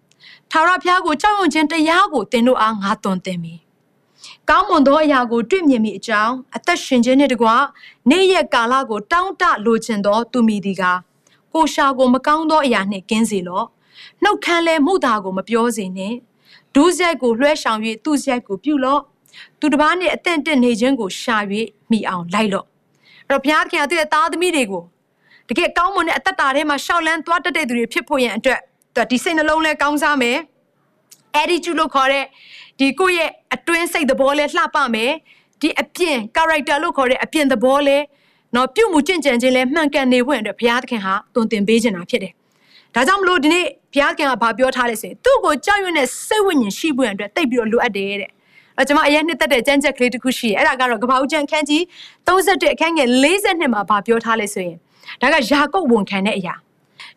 [0.51, 3.61] ထာဝရဘုရားကိုကြောက်ရွံ့ခြင်းတရားကိုသင်တို့အားငါသွန်သင်မည်။
[4.51, 7.49] ကောင်းမွန်သောအရာကိုတွေ့မြင်မိအကြောင်းအသက်ရှင်ခြင်းနှင့်တကွ
[8.11, 10.85] နေ့ရက်ကာလကိုတောင်းတလိုချင်သောသူမိသည်က
[11.53, 13.67] ကိုရှာကိုမကောင်းသောအရာနှင့်ကင်းစေလော့
[14.23, 16.17] နှုတ်ခမ်းလဲမှုတာကိုမပြောစေနှင့်
[16.75, 19.01] ဒုစရိုက်ကိုလွှဲဆောင်၍သူ့စရိုက်ကိုပြုလော့
[19.61, 21.37] သူတစ်ပါးနှင့်အသင့်တက်နေခြင်းကိုရှာ၍
[21.91, 22.67] မိအောင်လိုက်လော့
[23.29, 24.85] အဲ့တော့ဘုရားသခင်ကသူ့ရဲ့သားသမီးတွေကို
[25.49, 28.61] တကယ်ကောင်းမွန်တဲ့အသက်တာထဲမှာရှောက်လန်းသွားတတ်တဲ့သူတွေဖြစ်ဖို့ရန်အတွက်
[29.11, 30.39] ဒီစိတ်နှလုံးလဲကောင်းစားမယ်
[31.41, 32.25] attitude လို့ခေါ်တဲ့
[32.79, 35.13] ဒီကိုယ့်ရဲ့အတွင်းစိတ်သဘောလဲလှပမယ်
[35.61, 37.99] ဒီအပြင် character လို့ခေါ်တဲ့အပြင်သဘောလဲ
[38.55, 42.33] နော်ပြုတ်မှုကြင်ကြံခြင်းလဲမှန်ကန်နေဖို့အတွက်ဘုရားသခင်ဟာတုံသင်ပေးခြင်းတာဖြစ်တယ်။
[42.95, 48.31] ဒါကြောင့်မလို့ဒီနေ့ဘုရားသခင်ကဘာပြောထားလဲဆိုရင်သူ့ကိုကြောက်ရွံ့တဲ့စိတ်ဝိညာဉ်ရှိဖို့အတွက်တိတ်ပြီးတော့လိုအပ်တယ်တဲ့။
[48.79, 51.83] အဲကျွန်မအရင်နှစ်သက်တဲ့ကြမ်းကြက်ကလေးတစ်ခုရှိတယ်။အဲ့ဒါကတော့ကပ္ပဦးကျန်ခန်းကြီး
[52.27, 54.77] 31အခန်းငယ်42မှာဘာပြောထားလဲဆိုရင်
[55.23, 56.55] ဒါကယာကုပ်ဝန်ခံတဲ့အရာ။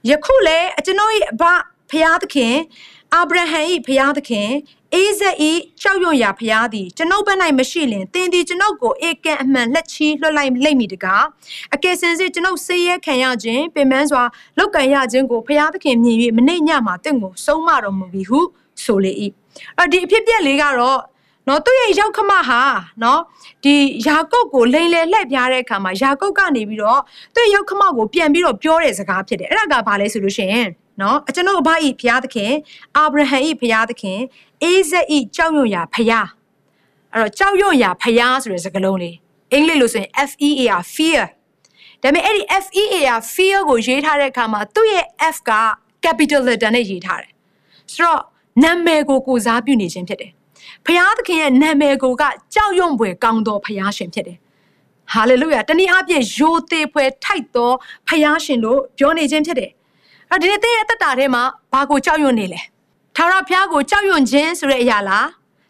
[0.08, 1.44] ယခုလေကျွန်တော်၏အဘ
[1.90, 2.56] ဘုရားသခင်
[3.14, 4.50] အာဗြဟံ၏ဘုရားသခင်
[4.94, 5.52] အေးဇက်ဤ
[5.82, 11.26] ကြောက်ရွံ့ရာဖျားသည်ကျွန်ုပ်ဘက်၌မရှိလင်သင်သည်ကျွန်ုပ်ကိုအေကံအမှန်လက်ချီလွှတ်လိုက်လိမ့်မည်တကား
[11.76, 14.24] အကယ်စင်စစ်ကျွန်ုပ်ဆေးရဲခံရခြင်းပင်ပန်းစွာ
[14.58, 18.40] လောက်ကန်ရခြင်းကိုဖျားသခင်မြင်၍မနှိမ့်ညမှာတင့်ကိုဆုံးမတော်မူပြီဟု
[18.84, 19.12] ဆိုလေ၏
[19.80, 21.00] အဒီအဖြစ်ပြက်လေးကတော့
[21.50, 22.62] နော်သူ့ရဲ့ရောက်ခမဟာ
[23.04, 23.22] နော်
[23.64, 23.76] ဒီ
[24.08, 27.02] ယာကုပ်ကိုလိန်လေလှည့်ပြားတဲ့အခါမှာယာကုပ်ကနေပြီးတော့
[27.36, 30.70] သူ့ရဲ့ရောက်ခမကိုပြန်ပြီးတော့ပြောတဲ့စကားဖြစ်တယ်အဲ့ဒါကဘာလဲဆိုလို့ရှိရင်
[31.02, 32.54] နော်ကျွန်တော်အဘဤဘုရားသခင်
[32.98, 34.20] အာဗြဟံဤဘုရားသခင်
[34.64, 36.28] အေးဇက်ဤကြောက်ရွံ့ရာဘုရား
[37.14, 39.16] အဲ့တော့ကြောက်ရွံ့ရာဘုရားဆိုတဲ့စကားလုံးလေး
[39.52, 41.24] အင်္ဂလိပ်လို့ဆိုရင် F E A R fear
[42.02, 45.52] ဒါပေမဲ့အဲ့ဒီ F E A R fear ကိုရေးထားတဲ့အခါမှာသူ့ရဲ့ F က
[46.04, 47.32] capital letter နဲ့ရေးထားတယ်
[47.94, 48.22] ဆိုတော့
[48.64, 50.32] နာမည်ကိုကိုစားပြုနေခြင်းဖြစ်တယ်
[50.86, 52.24] ဘုရားသခင်ရဲ့နာမည်ကိုက
[52.54, 54.38] ကြောက်ရွံ့ဖွယ်ကောင်းသောဘုရားရှင်ဖြစ်တယ်
[55.14, 57.72] ဟာလေလုယာတနည်းအားဖြင့်ယိုသေးဖွယ်ထိုက်သော
[58.08, 59.72] ဘုရားရှင်လို့ပြောနေခြင်းဖြစ်တယ်
[60.32, 62.60] အဲ့ဒီနေ့သင်ရဲ့အသက်တာထဲမှာဘာကိုကြောက်ရွံ့နေလဲ
[63.16, 65.28] ထာဝရဘုရားကိုကြောက်ရွံ့ခြင်းဆိုတဲ့အရာလား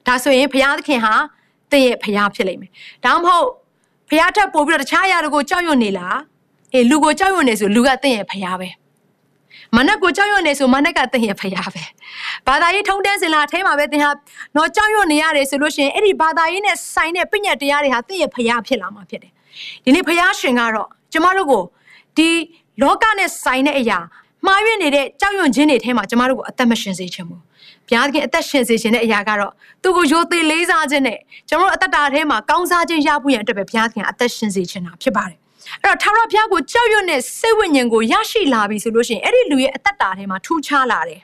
[0.07, 1.13] ဒါဆိုရင်ဘုရားသခင်ဟာ
[1.71, 2.71] သင်ရဲ့ဘုရားဖြစ်လိမ့်မယ်
[3.05, 3.47] ဒါမှမဟုတ်
[4.09, 6.17] ဘုရားထက်ပိုပြီးတော့တခြားအရာတွေကိုကြောက်ရွံ့နေလား
[6.73, 8.69] အေးလူကိုကြောက်ရွံ့နေဆိုလူကသင်ရဲ့ဘုရားပဲ
[9.77, 11.83] မနက်ကိုကြောက်ရွံ့နေဆိုမနက်ကသင်ရဲ့ဖရားပဲ
[12.47, 14.09] ဘာသာရေးထုံးတန်းစင်လာအထဲမှာပဲသင်ဟာ
[14.55, 19.31] တော့ကြောက်ရွံ့နေရတယ်ဆိုလို့ရှိရင်အဲ့ဒီဘာသာရေးနဲ့ဆိုင်တဲ့ပြည့်ညတ်တရားတွေဟာသင်ရဲ့ဖရားဖြစ်လာမှာဖြစ်တယ်
[19.83, 21.63] ဒီနေ့ဖရားရှင်ကတော့ကျမတို့ကို
[22.17, 22.29] ဒီ
[22.81, 23.99] လောကနဲ့ဆိုင်တဲ့အရာ
[24.45, 27.41] မှားယွင်းနေတဲ့ကြောက်ရွံ့ခြင်းတွေထဲမှာကျမတို့ကိုအသက်မရှင်စေချင်ဘူး
[27.87, 29.51] ဘုရားသခင်အသက်ရှင်စေခြင်းတဲ့အရာကတော့
[29.83, 31.17] သူ့ကိုရိုသေလေးစားခြင်းနဲ့
[31.49, 35.39] ကျမတို့အသက်တာထဲမှာကောင်းစားခြင်းရဖို့ရန်အတွက်ပဲဘုရားသခင်အသက်ရှင်စေခြင်းတာဖြစ်ပါတယ်
[35.83, 41.21] အဲ့တော့ထာဝရဘုရားကိုကြောက်ရွံ့တဲ့စိတ်ဝိညာဉ်ကိုရရှိလာပြီဆိုလို့ရှိရင်အဲ့ဒီလူရဲ့အသက်တာထဲမှာထူးခြားလာတယ်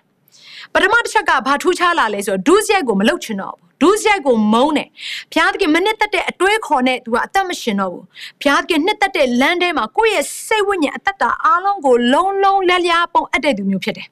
[0.74, 4.90] ပထမတစ်ချက်ကဘာထူးခြားလာလဲဆိုတော့ဒုစရိုက်ကိုမလုပ်ချင်တော့ဘူးဒုစရိုက်ကိုမုန်းတယ်
[5.32, 8.04] ဘုရားသခင်မနစ်သက်တဲ့အတွေးခေါ်နဲ့သူကအသက်မရှင်တော့ဘူး
[8.42, 14.08] ဘုရားသခင်နှစ်သက်တဲ့လမ်းထဲမှာကိုယ့်ရဲ့စိတ်ဝိညာဉ်အသက်တာအားလုံးကိုလုံးလုံးလက်လျားပုံအပ်တဲ့သူမျိုးဖြစ်တယ်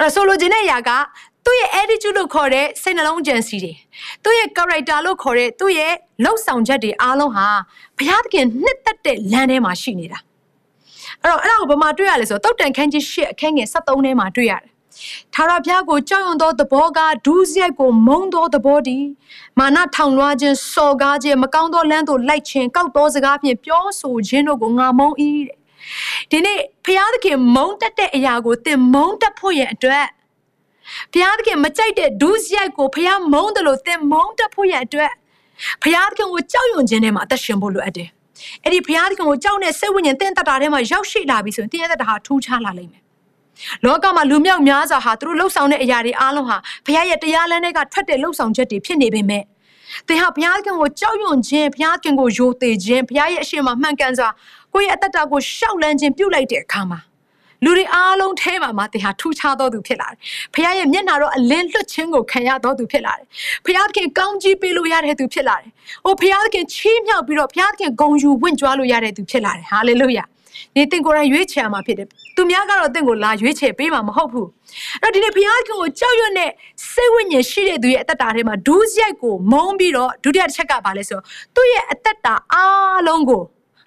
[0.00, 0.90] အဲ့ဆိုလိုချင်တဲ့အရာက
[1.46, 3.72] သူ့ရဲ့ attitude လို့ခေါ်တဲ့စိတ်နှလုံးကြံစီတွေ
[4.24, 5.92] သူ့ရဲ့ character လို့ခေါ်တဲ့သူ့ရဲ့
[6.24, 7.48] လှုပ်ဆောင်ချက်တွေအားလုံးဟာ
[7.98, 10.18] ဘုရားသခင်နှစ်သက်တဲ့လမ်းထဲမှာရှိနေတာ
[11.22, 14.70] အဲ့တော့အဲ့ဒါကိုဘာမှတွေ့ရလဲဆိုတော့တုတ်တန်ခန်းကြီး၈အခန်းငယ်73ထဲမှာတွေ့ရတယ်
[15.34, 19.06] ထာဝရဘုရားကိုကြောက်ရွံ့သောသဘောကဒုစရိုက်ကိုမုန်းသောသဘောတည်း
[19.58, 25.16] မာနထောင်လွှားခြင်းစော်ကားခြင်းမကောင်းသောလမ်းသို့လိုက်ခြင်းကောက်သောစကားဖြင့်ပြောဆိုခြင်းတို့ကိုငါမုန်း၏
[25.48, 25.56] တဲ့
[26.30, 30.06] ဒီနေ့ဘုရားသခင်မုန်းတတ်တဲ့အရာကိုသင်မုန်းတတ်ဖို့ရဲ့အတွက်
[31.12, 35.12] ဘုရားသခင်မကြိုက်တဲ့ဒုစရိုက်ကိုဘုရားမုန်းတယ်လို့သင်မုန်းတတ်ဖို့ရဲ့အတွက်
[35.82, 38.08] ဘုရားသခင်ကိုကြောက်ရွံ့ခြင်းထဲမှာအသက်ရှင်ဖို့လိုအပ်တယ်
[38.64, 43.02] အဲ့ဒီဘုရားသခင်ကိုကြောက်တဲ့စိတ်ဝိညာဉ်သင်တတ်တာထဲမှာရောက်ရှိလာပြီဆိုရင်သင်ရဲ့တတ်တာဟာထူးခြားလာလိမ့်မယ်
[43.84, 49.42] လောကမှာလူမြောက်များစွာဟာသူတို့လှုပ်ဆောင်တဲ့အရာတွေအားလုံးဟာဘုရားရဲ့တရားလမ်းတွေကထွက်တဲ့လှုပ်ဆောင်ချက်တွေဖြစ်နေပေမဲ့
[50.08, 54.28] သင်ဟာဘုရားခင်ကိုကြောက်ရွံ့ခြင်းဘုရားခင်ကိုယိုသေခြင်းဘုရားရဲ့အရှင်မှာမှန်ကန်စွာ
[54.74, 56.98] ကိုယ့်ရဲ့အတ္တတာကိုရှောက်လန်းခြင်းပြုတ်လိုက်တဲ့အခါမှာ
[57.64, 60.18] လူတွေအားလုံးထဲမှာမှသင်ဟာထူးခြားသောသူဖြစ်လာတယ်။
[60.54, 63.26] ဘုရားရဲ့မျက်နှာတော်အလင်းလွတ်ခြင်းကိုခံရသောသူဖြစ်လာတယ်။
[63.64, 65.70] ဘုရားသခင်ကောင်းကြီးပေးလို့ရတဲ့သူဖြစ်လာတယ်။
[66.04, 70.24] အိုဘုရားသခင်ချီးမြှောက်ပြီးတော့ဘုရားသခင်ဂုဏ်ယူဝင့်ကြွားလို့ရတဲ့သူဖြစ်လာတယ်။ဟာလေလုယာ။
[70.74, 74.48] ဒီသင်ကိုယ်တိုင်ရွေးချယ်မှာဖြစ်တယ်သူများကတော့သင်ကိုလာရွေးချယ်ပေးမှာမဟုတ်ဘူး
[75.02, 76.50] အဲ့တော့ဒီနေ့ဘုရားခင်ကိုကြောက်ရွံ့တဲ့
[76.92, 83.42] စိတ်ဝိညာဉ်ရှိတဲ့သူရဲ့အသက်တာထဲမှာဒူးစရိုက်ကိုမုန်းပြီးတော့ဒုတိယတစ်ချက်ကဘာလဲဆိုတော့သူ့ရဲ့အသက်တာအားလုံးကို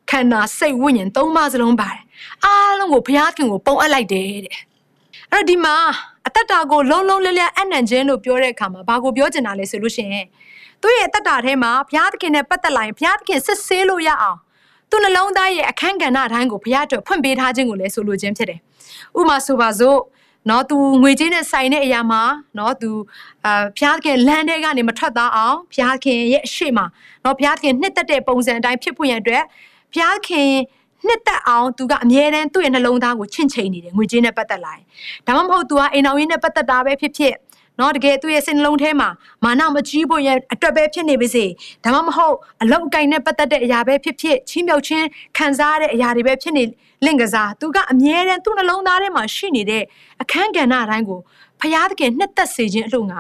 [0.09, 2.01] ခန္ဓာစိတ်ဝိညာဉ်သုံးပါးစလုံးပါတယ်
[2.45, 4.57] အားလုံးကိုဘုရားခင်ကိုပုံအပ်လိုက်တယ်တဲ့
[5.31, 5.75] အဲ့တော့ဒီမှာ
[6.27, 10.25] အသက်တာကိုလုံးလုံးလျလျအနံ့ခြင်းလို့ပြောတဲ့အခါမှာဘာကိုပြောချင်တာလဲဆိုလို့ရှိရင်
[10.81, 14.38] သူ့ရဲ့အသက်တာထဲမှာဘုရားသခင်နဲ့ပတ်သက်လာရင်ဘုရားသခင်စစ်ဆေးလို့ရအောင်
[14.89, 18.59] သူနှလုံးသားရဲ့အခန်းကဏ္ဍတိုင်းကိုဘုရားအတွက်ဖွင့်ပေးထားခြင်းကိုလည်းဆိုလိုခြင်းဖြစ်တယ်။
[19.19, 19.99] ဥမာဆိုပါစို့
[20.49, 22.21] နော်သူငွေကြေးနဲ့ဆိုင်တဲ့အရာမှာ
[22.57, 22.89] နော်သူ
[23.45, 26.79] အာဘုရားခင်လမ်းထဲကနေမထွက်သားအောင်ဘုရားခင်ရဲ့အရှိမ
[27.23, 29.43] နော်ဘုရားခင်နှစ်သက်တဲ့ပုံစံအတိုင်းဖြစ်ဖို့ရန်အတွက်
[29.93, 30.50] ဘုရားခင်
[31.07, 34.83] နှစ်သက်အောင်သူကအမြဲတမ်းသူ့ရဲ့နှလုံးသားကိုချင့်ချိန်နေတယ်ငွေကြေးနဲ့ပတ်သက်လာရင်
[35.27, 37.35] ဒါမှမဟုတ်သူကအိမ်အောင်ရင်းနဲ့ပတ်သက်တာပဲဖြစ်ဖြစ်
[37.79, 39.09] နော်တကယ်သူ့ရဲ့စိတ်နှလုံးထဲမှာ
[39.44, 41.46] မာနမကြီးဖို့ရဲ့အတွက်ပဲဖြစ်နေပါစေ
[41.83, 45.05] ဒါမှမဟုတ်အလောက်အကိုင်နဲ့ပတ်သက်တဲ့အရာပဲဖြစ်ဖြစ်ချီးမြှောက်ခြင်း
[45.38, 46.64] ခံစားရတဲ့အရာတွေပဲဖြစ်နေ
[47.05, 49.83] လင့်ကစားသူကအမြဲတမ်းသူ့နှလုံးသားထဲမှာရှိနေတဲ့
[50.22, 51.20] အခန်းကဏ္ဍအတိုင်းကို
[51.62, 53.20] ဖျားသခင်နှစ်သက်စေခြင်းအလို့ငါ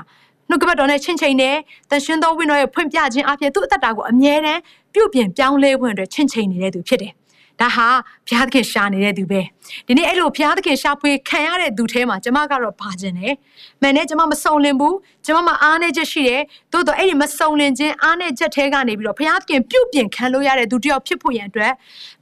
[0.49, 1.55] နှုတ်ကပတ်တော်နဲ့ချင်းချင်းနဲ့
[1.89, 4.61] တန်ရှင်သောဝိညာဉ်ရဲ့ဖွင့်ပြခြင်းအပြင်သူ့အသက်တာကိုအမြဲတမ်း
[4.93, 7.13] ပြုတ်ပြင်ပြောင်းလဲဖို့အတွက်ချင်းချင်းနေတဲ့သူဖြစ်တယ်
[7.61, 7.87] ဒါဟာ
[8.27, 9.41] ဘုရားသခင်ရှာနေတဲ့သူပဲ
[9.87, 13.33] ဒီနေ့အဲ့လိုဘုရားသခင်ရှာဖွေခံရတဲ့သူထဲမှာကျမကတော့ပါခြင်းတယ်
[13.81, 14.95] မှန်တယ်ကျမမစုံလင်ဘူး
[15.25, 16.41] ကျမမအားနေချက်ရှိတယ်
[16.73, 21.71] သို့တော့အဲ့ဒီမစုံလင်ခြင်းအားနေချက်ထဲကနေပြီးတော့ဘုရားသခင်ပြုတ်ပြင်ခံလို့ရတဲ့သူတယောက်ဖြစ်ဖို့ရန်အတွက်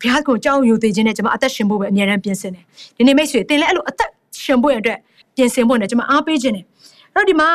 [0.02, 2.64] ဘုရားကိုကြောက်ရွံ့သေးခြင်းနဲ့ကျမအသက်ရှင်ဖို့ပဲအမြဲတမ်းပြင်ဆင်တယ်
[2.98, 4.10] ဒီနေ့မိတ်ဆွေသင်လည်းအဲ့လိုအသက်
[4.44, 5.00] ရှင်ဖို့ရန်အတွက်
[5.36, 6.66] ပြင်ဆင်ဖို့နဲ့ကျမအားပေးခြင်းတယ်
[7.14, 7.50] အဲ့တော့ဒီမှာ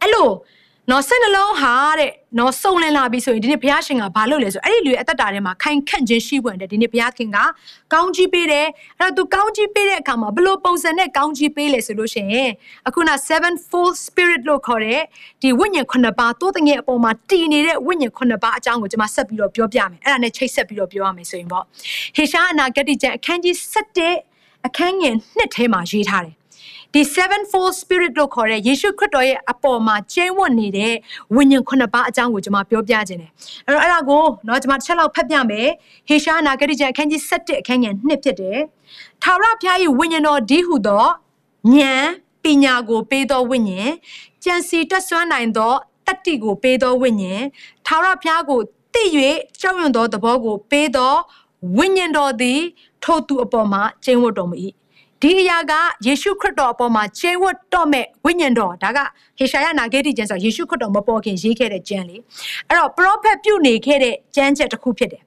[0.00, 0.28] အဲ့လို
[0.90, 7.38] နော်စိတ်နှလုံးဟာတဲ့နော်စုံလင်လာပြီဆိုရင်ဒီနေ့ဘုရားရှင်ကဘာလုပ်လဲဆိုအဲ့ဒီလူရဲ့အသက်တာထဲမှာခိုင်ခန့်ခြင်းရှိပွင့်တယ်ဒီနေ့ဘုရားခင်က
[7.92, 8.66] ကောင်းကြီးပေးတယ်
[9.00, 12.50] အဲ့တော့သူကောင်းကြီးပေးတဲ့အခါမှာဘလို့ပုံစံနဲ့ကောင်းကြီးပေးလဲဆိုလို့ရှိရင်
[12.88, 15.00] အခုန sevenfold spirit လို့ခေါ်တဲ့
[15.42, 21.64] ဒီဝိညာဉ်ခုနှစ်ပါးတိုးတငယ်အပေါ်မှာတည်နေတဲ့ဝိညာဉ်ခုနှစ်ပါးအကြောင်းကိုကျွန်မဆက်ပြီးတော့ပြောပြမယ်အဲ့ဒါနဲ့ချိတ်ဆက်ပြီးတော့ပြောရမယ်ဆိုရင်ပေါ့
[22.16, 23.54] ဟေရှားအနာဂတိကျမ်းအခန်းကြီး
[24.14, 26.37] 7အခန်းငယ်2ထဲမှာရေးထားတယ်
[26.93, 30.93] ဒီ sevenfold spirit လို့ခေါ်တဲ့ယေရှုခရစ်တော်ရဲ့အပေါ်မှာကျင်းဝတ်နေတဲ့
[31.35, 33.31] ဝိညာဉ်ခုနှစ်ပါးအကြောင်းကိုကျွန်မပြောပြခြင်းတယ်
[33.65, 35.69] အဲ့တော့အဲ့ဒါကိုเนาะကျွန်မတစ်ချက်လောက်ဖတ်ပြမယ်
[36.07, 38.59] ဟေရှားနာဂတိကျမ်းအခန်းကြီး7အခန်းငယ်2ဖြစ်တယ်
[39.23, 41.05] ထာဝရဘုရား၏ဝိညာဉ်တော်ဒီဟုသော
[41.73, 42.05] ဉာဏ်
[42.43, 43.91] ပညာကိုပေးသောဝိညာဉ်
[44.43, 45.73] ကြံစီတက်ဆွမ်းနိုင်သော
[46.05, 47.43] တတ္တိကိုပေးသောဝိညာဉ်
[47.85, 48.59] ထာဝရဘုရားကို
[48.93, 49.03] သိ၍
[49.61, 51.13] ကြောက်ရွံ့သောသဘောကိုပေးသော
[51.77, 52.59] ဝိညာဉ်တော်သည်
[53.03, 54.55] ထိုသူအပေါ်မှာကျင့်ဝတ်တော်မူ၏
[55.21, 55.73] ဒီအရာက
[56.07, 58.99] ယေရှုခရစ်တော်အပေါ်မှာကျင့်ဝတ်တော့မဲ့ဝိညာဉ်တော်ဒါက
[59.37, 62.17] ဟေရှာယနာဂေတိကျမ်းဆိုယေရှုခရစ်တော်မပေါ်ခင်ရေးခဲ့တဲ့ကျမ်းလေ
[62.67, 65.23] အဲ့တော့ prophet ပြုနေခဲ့တဲ့ကျမ်းချက်တစ်ခုဖြစ်တယ်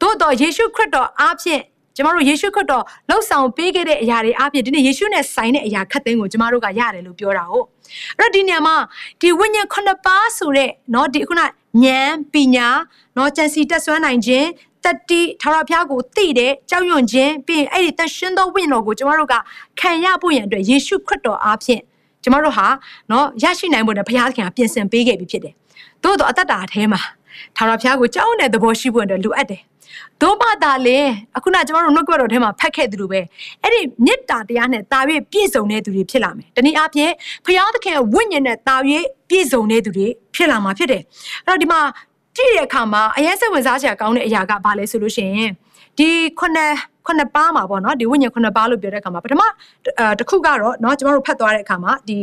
[0.00, 1.62] သို့တော့ယေရှုခရစ်တော်အားဖြင့်
[1.96, 7.66] ကျမတို့ယေရှုခရစ်တော်လှုပ်ဆောင်ပေးခဲ့တဲ့အရာတွေအပြင်ဒီနေ့ယေရှုနဲ့ဆိုင်တဲ့အရာခတ်သိမ်းကိုကျမတို့ကရတယ်လို့ပြောတာဟုတ်
[8.18, 8.76] အဲ့တော့ဒီနေရာမှာ
[9.20, 12.68] ဒီဝိညာဉ်ခုနှစ်ပါးဆိုတဲ့เนาะဒီခုနဉာဏ်ပညာ
[13.14, 14.46] เนาะကြံစီတက်ဆွမ်းနိုင်ခြင်း
[14.84, 19.34] တတိထာဝရဘုရားကိုသိတဲ့ကြောက်ရွံ့ခြင်းပြီးရင်အဲ့ဒီတရှင်သောဝိညာဉ်တော်ကိုကျမတို့က
[19.80, 21.82] ခံရဖို့ရန်အတွက်ယေရှုခရစ်တော်အားဖြင့်
[22.22, 22.66] ကျမတို့ဟာ
[23.08, 25.54] เนาะရရှိနိုင်ဖို့နဲ့ဘုရားသခင်ကပြင်ဆင်ပေးခဲ့ပြီဖြစ်တယ်။
[26.02, 27.00] သို့တော့အသက်တာအแทမှာ
[27.56, 29.62] ထာဝရဘုရားကိုကြောက်တဲ့သဘောရှိဖို့အတွက်လိုအပ်တယ်။
[30.22, 30.98] တို့မှသာလေ
[31.36, 33.20] အခုနကျမတို့နှုတ်ကပတ်တော်ထဲမှာဖတ်ခဲ့သလိုပဲ
[33.62, 35.00] အဲ့ဒီမေတ္တာတရားနဲ့တာ၍
[35.32, 37.12] ပြည့်စုံတဲ့သူတွေဖြစ်လာမယ်။တနည်းအားဖြင့်
[37.46, 38.76] ဘုရားသခင်ဝိညာဉ်နဲ့တာ၍
[39.28, 41.02] ပြည့်စုံတဲ့သူတွေဖြစ်လာမှာဖြစ်တယ်။
[41.46, 41.80] အဲ့တော့ဒီမှာ
[42.36, 45.50] ကြည့်တဲ့အခါမှာအရင်စိတ်ဝင်စားစရာကောင်းတဲ့အရာကဘာလဲဆိုလို့ရှိရင်
[45.98, 46.72] ဒီခုနှစ်
[47.06, 49.42] ခုနှစ်ပါးမှာပေါ့နော်ဒီဝိညာဉ်ခုနှစ်ပါးလို့ပြောတဲ့အခါမှာပထမ
[50.18, 52.18] တစ်ခုကတော့เนาะကျမတို့ဖတ်သွားတဲ့အခါမှာဒီ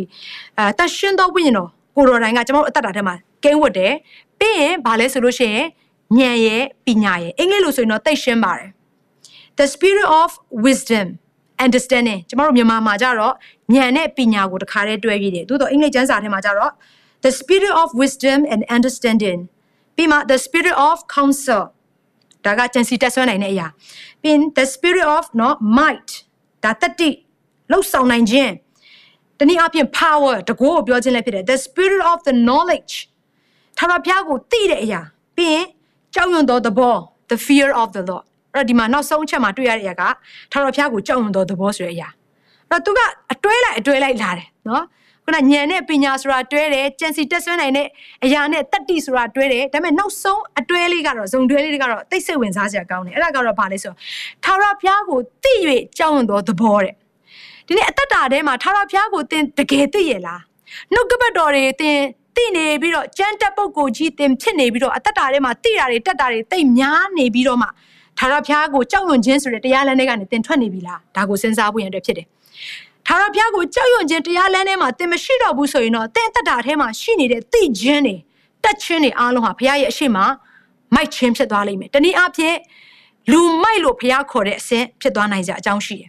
[0.58, 3.94] အဲတရှင်သောဝိညာဉ်တော် ကိုတော်တိုင်ကကျွန်တော်တို့အသက်တာထဲမှာကင်းဝတ်တယ်
[4.40, 5.68] ပြီးရင်ဘာလဲဆိုလို့ရှိရင်
[6.18, 8.70] ဉာဏ်ရဲ့ပညာရဲ့အင်္ဂလိပ်လိုဆိုရင်တော့သိရှင်းပါတယ်
[9.60, 10.30] the spirit of
[10.66, 11.08] wisdom
[11.66, 13.34] understanding ကျွန်တော်တို့မြန်မာမှာကြတော့
[13.76, 16.72] ဉာဏ်နဲ့ပညာကိုတခါတည်းတွဲပြီးတယ်သို့တော့အင်္ဂလိပ်ကျမ်းစာထဲမှာကြတော့
[17.26, 19.40] the spirit of wisdom and understanding
[19.99, 21.63] ပြီးမှ the spirit of counsel
[22.45, 23.67] ဒါကကြံစီတက်ဆွမ်းနိုင်တဲ့အရာ
[24.23, 26.11] ပြီး the spirit of နော် might
[26.65, 27.11] ဒါတတိ
[27.71, 28.53] လှုပ်ဆောင်နိုင်ခြင်း
[29.39, 32.95] တနည်းအားဖြင့် power တကိုးကိုပြောခြင်းလည်းဖြစ်တယ် the spirit of the knowledge
[33.79, 35.01] ထာဝရဘုရားကိုသိတဲ့အရာ
[35.37, 35.67] ပြီးရင်
[36.15, 36.97] ကြောက်ရွံ့သောသဘော
[37.31, 40.03] the fear of the lord အဲ့တော့ဒီမှာနောက်ဆုံးအချက်မှာတွေ့ရတဲ့အရာက
[40.53, 42.09] ထာဝရဘုရားကိုကြောက်ရွံ့သောသဘောဆိုတဲ့အရာ
[42.71, 43.01] အဲ့တော့သူက
[43.33, 44.85] အတွဲလိုက်အတွဲလိုက်လာတယ်နော်
[45.29, 47.87] ခုနညံနဲ့ပညာဆိုတာတွဲတယ်ကြံစီတက်ဆွဲနိုင်တဲ့
[48.25, 53.97] အရာနဲ့တတ္တိဆိုတာတွဲတယ်ဒါပေမဲ့နောက်ဆုံးအတွဲလေးကတော့ဇုံတွဲလေးတွေကတော့တိတ်ဆိတ်ဝင်စားစရာကောင်းတယ်အဲ့ဒါကတော့ဘာလဲဆိုတော့
[54.45, 55.55] ထာဝရဘုရားကိုသိ၍
[55.99, 56.95] ကြောက်ရွံ့သောသဘောတဲ့
[57.67, 60.41] ဒီနေ့အတ္တတာထဲမှာထာဝရဘုရားကိုသင်တကယ်သိရလား
[60.93, 61.99] နှုတ်ကပတ်တော်တွေသင်
[62.37, 67.69] သိနေပြီးတော့ကြမ်းတက်ပုတ်ကိုကြီးသင်ဖြစ်နေပြီးတော့အတ္တတာထဲမှာသိတာတွေတက်တာတွေတိတ်များနေပြီးတော့မှ
[68.19, 72.27] ထာဝရဘုရားကိုကြောက်ရွံ့ခြင်းဆိုတဲ့တရားလမ်းတွေကနေသင်ထွက်နေပြီလားဒါကိုစဉ်းစားဖို့ရန်အတွက်ဖြစ်တယ်
[73.09, 78.17] ထာဝရဘုရားကိုကြောက်ရွံ့ခြင်းတရားလမ်းထဲမှာသင်မရှိတော့ဘူးဆိုရင်တော့သင်တက်တာထဲမှာရှိနေတဲ့သိခြင်းတွေ
[78.65, 80.19] တက်ခြင်းတွေအားလုံးဟာဘုရားရဲ့အရှိမ
[80.95, 82.57] မိုက်ခြင်းဖြစ်သွားလိမ့်မယ်တနည်းအားဖြင့်
[83.31, 86.09] လူမိုက်လို့ဘုရားခေါ်တဲ့အဆင့်ဖြစ်သွားနိုင်ကြအကြောင်းရှိတယ်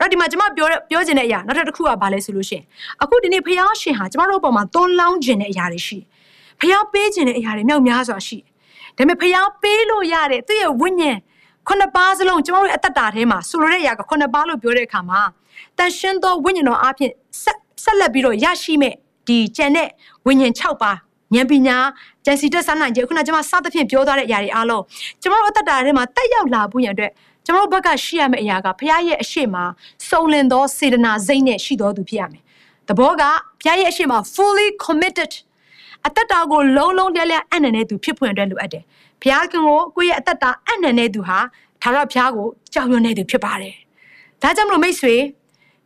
[0.00, 2.64] အဲ့ဒီမှာကျွန်မပြောပြောချင်တဲ့အရာနောက်ထပ်တစ်ခုကဘာလဲဆိုလို့ရှိရင်
[3.02, 5.98] အခုဒီနေ့ဖះရှင်ဟာကျွန်တော်တို့အပေါ်မှာသွန်းလောင်းခြင်းတဲ့အရာတွေရှိ
[6.60, 8.38] ဖះပေးခြင်းတဲ့အရာတွေမြောက်များစွာရှိ
[8.96, 11.18] ဒါပေမဲ့ဖះပေးလို့ရတဲ့သူ့ရဲ့ဝိညာဉ်
[11.68, 15.20] ခုနှစ်ပါးစလုံးကျွန်တော်တို့ရဲ့အတ္တတာထဲမှာဆိုလိုတဲ့အရာကခုနှစ်ပါးလို့ပြောတဲ့အခါမှာ
[15.78, 18.94] တန်ရှင်းသောဝိညာဉ်တော်အဖြစ်ဆက်ဆက်လက်ပြီးတော့ရရှိမဲ့
[19.28, 19.88] ဒီကျန်တဲ့
[20.26, 20.96] ဝိညာဉ်6ပါး
[21.34, 21.76] ဉာဏ်ပညာ
[22.24, 24.82] ကြံစီတက်ဆန်းနိုင်ခြင်းခုနကကျွန်မစသဖြင့်ပြောထားတဲ့အရာတွေအားလုံး
[25.22, 27.12] ကျွန်တော်တို့အတ္တတာထဲမှာတက်ရောက်လာဖို့ရန်အတွက်
[27.46, 29.56] ကျွန်တော်ဘက်ကရှိရမယ့်အရာကဘုရားရဲ့အရှိမ
[30.08, 32.42] စုံလင်သောစေတနာစိတ်နဲ့ရှိတော်သူဖြစ်ရမယ်။
[32.88, 33.30] တဘောကဘု
[33.66, 35.32] ရားရဲ့အရှိမ fully committed
[36.06, 38.84] အတ္တတာကိုလုံးလုံးလျက်လျက်အနံ့တဲ့သူဖြစ်ဖွင့်အတွက်လိုအပ်တယ်။
[39.22, 41.38] ဘုရားခင်ကိုကိုယ့်ရဲ့အတ္တတာအနံ့တဲ့သူဟာ
[41.82, 43.74] သာရဘုရားကိုကြောက်ရွံ့တဲ့သူဖြစ်ပါတယ်။
[44.42, 45.14] ဒါကြောင့်မလို့မိတ်ဆွေ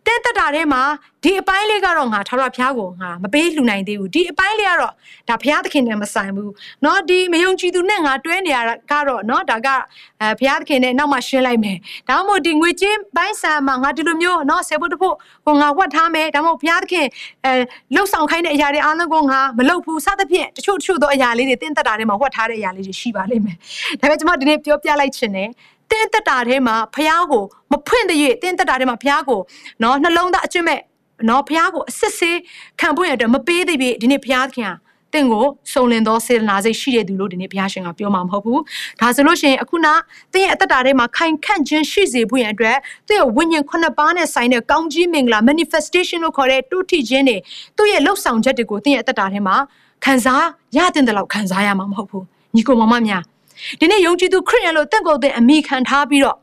[0.08, 0.82] တဲ့တက်တာထဲမှာ
[1.23, 4.93] ဒီအပိုင်းလေးကတော့ငါထာဝရဘုရားကိုငါမပေးလှူနိုင်သေးဘူးဒီအပိုင်းလေးကတော့
[5.30, 6.51] ဒါဘုရားသခင်နဲ့မဆိုင်ဘူး
[6.82, 9.67] เนาะဒီမယုံကြည်သူနဲ့ငါတွဲနေရတာကတော့เนาะဒါက
[10.21, 11.78] အဲဘုရားသခင်နဲ့နောက်မှရှင်းလိုက်မယ်
[12.10, 17.06] ဒါမှမဟုတ်ဒီငွေချင်းပိုင်းဆာမှာငါဒီလိုမျိုးเนาะဆေဖို့တဖို့ဟိုငါဝတ်ထားမယ်ဒါမှမဟုတ်ဘုရားသခင်
[17.45, 17.51] အဲ
[17.95, 23.56] လှုပ်ဆောင်ခိုင်းတဲ့အရာတွေအားလုံးကိုငါမလုပ်ဘူးစသဖြင့်တချို့တချို့သောအရာလေးတွေတင်းတက်တာထဲမှာဝတ်ထားတဲ့အရာလေးတွေရှိပါလိမ့်မယ်
[23.99, 25.49] ဒါပေမဲ့ကျွန်မဒီနေ့ပြောပြလိုက်ချင်တယ်
[25.90, 29.40] တင်းတက်တာထဲမှာဖះကိုမဖွင့်တဲ့၍တင်းတက်တာထဲမှာဖះကို
[29.83, 30.81] နော်နှလုံးသားအကျွတ်မဲ့
[31.29, 32.38] နော်ဖះကိုအစစ်ဆေး
[32.81, 34.74] ခံဖို့ရတဲ့မပေးသေးပြီဒီနေ့ဖះခင်ဟာ
[35.14, 38.61] တင့်ကိုစုံလင်သောစေတနာစိတ်ရှိတဲ့သူလို့ဒီနေ့ဘုရားရှင်ကပြောမှာမဟုတ်ဘူး။
[39.00, 39.88] ဒါဆိုလို့ရှိရင်အခုန
[40.33, 42.76] တင့်ရဲ့အသက်တာထဲမှာခိုင်ခန့်ခြင်းရှိစေဖို့ရန်အတွက်
[43.07, 47.37] သူ့ရဲ့ဝိညာဉ်ခုနှစ်ပါးနဲ့ဆိုင်တဲ့ကောင်းကြီးမင်္ဂလာ manifestation လို့ခေါ်တဲ့တုထိခြင်းတွေ
[47.76, 49.57] သူ့ရဲ့လှုပ်ဆောင်ချက်တွေကိုတင့်ရဲ့အသက်တာထဲမှာ
[50.05, 50.44] ခံစား
[50.76, 52.24] ရတဲ့တလောက်ခံစားရမှာမဟုတ်ဘူး။
[52.55, 53.22] ညီကိုမမများ
[53.81, 56.37] ဒီနေ့ယုံကြည်သူခရစ်ယာန်လို့တင့်ကိုယ်တင်အမိခံထားပြီးတော့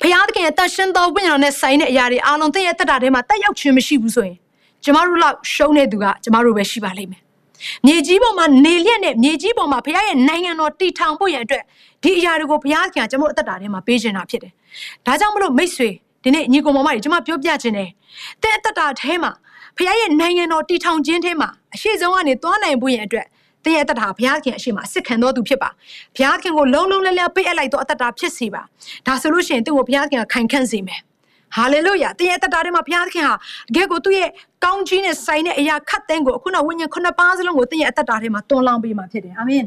[0.00, 4.36] ဖခင်သခင်ရဲ့တန်ရှင်းသောဝိညာဉ်တော်နဲ့ဆိုင်တဲ့အရာတွေအားလုံးတင့်ရဲ့တက်တာထဲမှာတက်ရောက်ခြင်းမရှိဘူးဆိုရင်
[4.84, 7.22] ကျမတို့လောက်ရှုံးတဲ့သူကကျမတို့ပဲရှိပါလိမ့်မယ်။
[7.86, 11.62] မြေကြီးပေါ်မှာနေလျက်နဲ့မြေကြီးပေါ်မှာဘုရားရဲ့နိုင်ငံတော်တည်ထောင်ဖို့ရန်အတွက်
[12.02, 14.52] ဒီအရာတွေကိုဘုရားခင်ကကျမတို့အသက်တာထဲမှာပေးခြင်းတာဖြစ်တယ်။
[15.06, 15.88] ဒါကြောင့်မလို့မိတ်ဆွေ
[16.22, 17.88] ဒီနေ့ညီကောင်မမတွေကျမပြောပြခြင်းတယ်။
[18.42, 19.30] တဲ့အသက်တာထဲမှာ
[19.76, 23.26] ဘုရားရဲ့နိုင်ငံတော်တည်ထောင်ခြင်းထဲမှာအရှိဆုံးကနေသွားနိုင်ဖို့ရန်အတွက်
[23.63, 25.69] သင်ရဲ့အသက်တာဘုရားခင်အရှိမအစ်ခံတော်သူဖြစ်ပါ
[26.15, 28.61] ဘုရားခင်ကိုလုံးလုံးလဲလဲပေးအပ်လိုက်တော့အသက်တာဖြစ်စေပါ
[29.07, 31.01] ဒါဆိုလို့ရှိရင်သင်ကိုဘုရားခင်ကခိုင်ခန့်စေမယ်
[31.55, 33.37] ဟာလေလုယာသင်ရဲ့တတာထဲမှာဘုရားသခင်ဟာတ
[33.75, 34.29] ကယ်ကိုသူ့ရဲ့
[34.63, 39.65] ကောင်းကြီးနဲ့ဆိုင်တဲ့အရာခတ်တဲ့ကိုအခုနဝိညာဉ်ခုနှစ်ပါးစလုံးကိုသင်ရဲ့အသက်တာထဲမှာတွန်းလောင်းပေးမှာဖြစ်တယ်အာမင်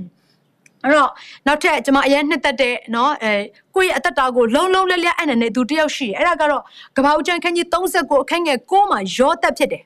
[0.85, 1.11] အဲ့တော့
[1.47, 3.33] နောက်ထပ်ကျွန်မအရင်နှစ်သက်တဲ့เนาะအဲ
[3.75, 6.62] ကိုယ့်ရဲ့အသက်တာကိုလုံးလုံးလဲလဲအနံ့နဲ့သူတယောက်ရှိတယ်အဲ့ဒါကတော့
[6.97, 9.83] ကဘာဦးကျန်ခန်းကြီး39အခန်းငယ်6မှာယောသက်ဖြစ်တယ်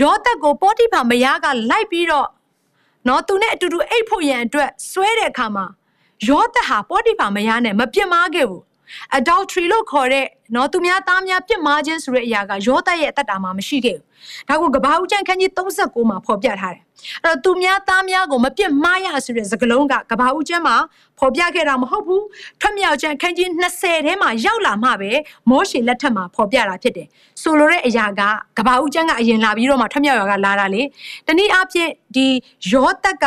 [0.00, 2.26] ယောသက်ကိုပေါတိဖာမယားကလိုက်ပြီးတော့
[3.07, 5.65] နော်သူနဲ့အတူတူအိတ်ဖို့ရန်အတွက်ဆွဲတဲ့အခါမှာ
[6.27, 8.63] ယောသက်ဟာပေါတိဖာမယားနဲ့မပြစ်မှားခဲ့ဘူး
[9.17, 14.03] adultery လို့ခေါ်တဲ့နော်သူများသားများပြစ်မှားခြင်းဆိုတဲ့အရာကယောသက်ရဲ့အသက်တာမှာမရှိခဲ့ဘူး
[14.49, 16.83] ဒါကိုကဘာဦးကျန်ခန်းကြီး39မှာဖော်ပြထားတယ်
[17.23, 20.75] အဲ့တော့သူများသားများကိုမပြစ်မှားရဆိုတဲ့စကားလုံးကကဘာဦးကျမ်းမှာ
[21.19, 22.25] ဖော်ပြခဲ့တာမဟုတ်ဘူး
[22.61, 25.11] ထွက်မြောက်ကျန်ခန်းကြီး20ထဲမှာရောက်လာမှပဲ
[25.49, 27.07] မောရှေလက်ထက်မှာဖော်ပြတာဖြစ်တယ်
[27.41, 28.21] ဆိုလိုတဲ့အရာက
[28.57, 30.81] ကဘာဦးကျမ်းကအရင်လာပြီးတော့မှထွက်မြောက်ရွာကလာတာလေ
[31.27, 32.27] တနည်းအားဖြင့်ဒီ
[32.71, 33.25] ယောသက်က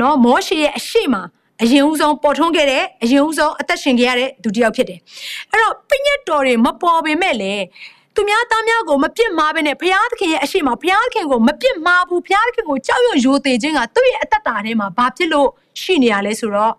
[0.00, 1.16] နော်မောရှေရဲ့အရှိမ
[1.62, 5.00] အရင်ဦးဆုံးပေါ်ထွန်းခဲ့တဲ့အရင်ဦးဆုံးအသက်ရှင်ခဲ့ရတဲ့သူတစ်ယောက်ဖြစ်တယ်
[5.50, 7.64] အဲ့တော့ပြညတ်တော်တွေမပေါ်ပေမဲ့လည်း
[8.18, 15.48] သူများသားများကိုမပြစ်မှားဘဲနဲ့ဘုရားသခင်ရဲ့အရှိမဘုရားသခင်ကိုမပြစ်မှားဘူးဘုရားသခင်ကိုကြောက်ရွံ့ရိုသေခြင်းကသူ့ရဲ့အသက်တာထဲမှာဘာဖြစ်လို့
[15.80, 16.74] ရှိနေရလဲဆိုတော့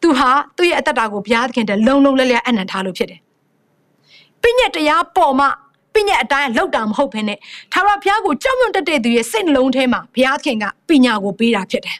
[0.00, 3.20] သူဟာသူ့ရဲ့အသက်တာကိုဘုရားသခင်တည်းလုံလုံလဲလဲအနံ့ထားလို့ဖြစ်တယ်။
[4.42, 5.48] ပြည့်ညက်တရားပေါ်မှာ
[5.94, 7.38] ပညာအတိုင်းလောက်တာမဟုတ်ဘဲနဲ့
[7.72, 11.96] ထာဝရဘုရားကိုကြောက်ရွံ့တတ်တဲ့သူရဲ့စိတ်နှလုံးထဲမှာဘုရားခင်ကပညာကိုပေးတာဖြစ်တယ်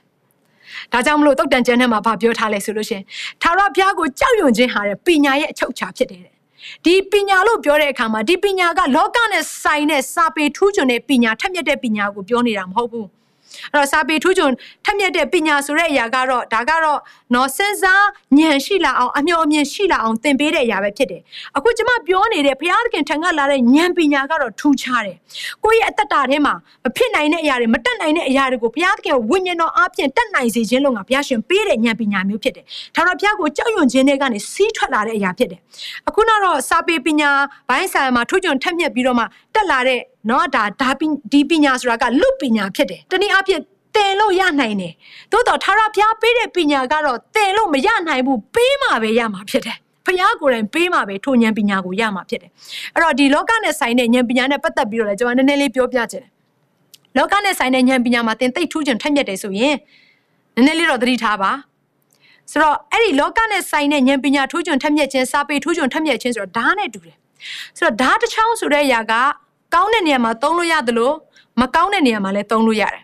[0.93, 3.03] ။ဒါကြောင့်မလို့တုတ်တန်ကျမ်းထဲမှာဗာပြောထားလဲဆိုလို့ရှင်
[3.43, 6.35] ထာဝရဘုရားကိုကြောက်ရွံ့ခြင်းဟာတဲ့ပညာရဲ့အချုပ်အခြာဖြစ်တယ်တဲ့။
[6.85, 13.09] ဒီပညာလို့ပြောတဲ့အခါမှာဒီပညာကလောကနဲ့ဆိုင်တဲ့စာပေထူးချွန်တဲ့ပညာထက်မြက်တဲ့ပညာကိုပြောနေတာမဟုတ်ဘူး။
[13.73, 14.53] အဲ့တော့စာပေထူးချွန်
[14.85, 16.99] ထက်မြက်တဲ့ပညာဆိုတဲ့အရာကတော့ဒါကတော့
[17.35, 18.05] နော်စဉ်းစား
[18.39, 21.23] ဉာဏ်ရှိလာအောင်အမျှော်အမြင်ရှိလာအောင်သင်ပေးတဲ့အရာပဲဖြစ်တယ်
[21.57, 25.17] အခုကျမပြောနေတဲ့ဘုရားသခင်ထံကလာတဲ့ဉာဏ်ပညာကတော့ထူးခြားတယ်
[25.65, 35.61] ကိုယ့်ရဲ့အသက်တာထဲမှာမဖြစ်နိုင်တဲ့အရာတွေမတက်နိုင်တဲ့အရာတွေကိုဘုရားသခင်ဝိညာဉ်တော်အပြင်တက်နိုင်စေခြင်းလို့ငါဘုရားရှင်ပေးတဲ့ဉာဏ်ပညာမျိုးဖြစ်တယ်ထာဝရဘုရားကိုကြောက်ရွံ့ခြင်းတွေကနေစီးထွက်လာတဲ့အရာဖြစ်တယ်
[36.09, 37.31] အခုတော့စာပေပညာ
[37.69, 40.91] ဘိုင်းဆိုင်မှာထူးချွန်ထက်မြက်ပြီးတော့မှတက်လာတဲ့ နော်ဒါဒါ
[41.33, 43.63] ဒီပညာဆိုတာကလွတ်ပညာဖြစ်တယ်တနည်းအားဖြင့်
[43.97, 44.93] တင်လို့ရနိုင်တယ်
[45.33, 52.51] သို့တော့ထာဝရဘုရားပေးတဲ့ပညာကတော့တင်လို့မရနိုင်ဘူးပေးမှပဲရမှာဖြစ်တယ်ဖျားကိုယ်တိုင်ပေးမှပဲထိုဉာဏ်ပညာကိုရမှာဖြစ်တယ်
[52.95, 56.31] အဲ့တော့ဒီလောကနဲ့ဆိုင်တဲ့ဉာဏ်ပညာနဲ့ပတ်သက်ပြီးတော့လည်းကျွန်တော်နည်းနည်းလေးပြောပြချင်တယ်
[57.17, 59.77] လောကနဲ့ဆိုင်တဲ့ဉာဏ်ပညာမှာတင်သိထူးချွန်ထက်မြက်တယ်ဆိုရင်
[60.55, 61.51] နည်းနည်းလေးတော့သတိထားပါ
[62.51, 67.17] ဆိုတော့အဲ့ဒီလောကနဲ့ဆိုင်တဲ့ဉာဏ်ပညာထူးချွန်ထက်မြက်ခြင်းစာပေထူးချွန်ထက်မြက်ခြင်းဆိုတော့ဓာတ်နဲ့တူတယ်
[67.79, 69.13] ဆိုတော့ဓာတ်တစ်ချောင်းဆိုတဲ့အရာက
[69.75, 71.15] ကောင်းတဲ့နေရာမှာသုံးလို့ရတယ်လို့
[71.61, 73.03] မကောင်းတဲ့နေရာမှာလည်းသုံးလို့ရတယ်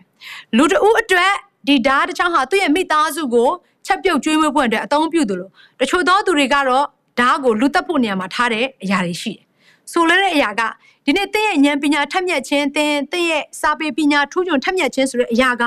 [0.57, 1.33] လူတဦးအတွက်
[1.67, 3.49] ဒီဓာတ်တစ်ချောင်းဟာသူ့ရဲ့မိသားစုကို
[3.85, 6.85] ချက်ပြုတ်ကျွေးမွေးဖို့အတွက်အသုံးပြုတယ်လို့တချို့သောသူတွေကတော့
[7.19, 9.43] ဓာတ်ကိုလူတက်ဖို့နေရာမှာထားတဲ့အရာတွေရှိတယ်
[9.91, 10.61] ဆိုလဲတဲ့အရာက
[11.05, 15.63] ဒီနေ့သင်ရဲ့ဉာဏ်ပညာထက်မြက်ခြင်းသင်သင်ရဲ့စာပေပညာထူးချွန်ထက်မြက်ခြင်းဆိုတဲ့အရာက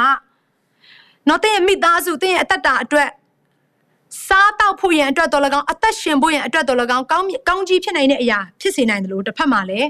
[1.29, 3.09] နော်သင်ရဲ့မိသားစုသင်ရဲ့အသက်တာအတွက်
[4.27, 9.89] စားတော့ဖို့ရန်အတွက်တော်လကောင်အသက်ရှင်ဖို့ရန်အတွက်တော်လကောင်ကောင်းကောင်းကြီးဖြစ်နိုင်တဲ့အရာဖြစ်စေနိုင်တယ်လို့တစ်ဖက်မှာလည်း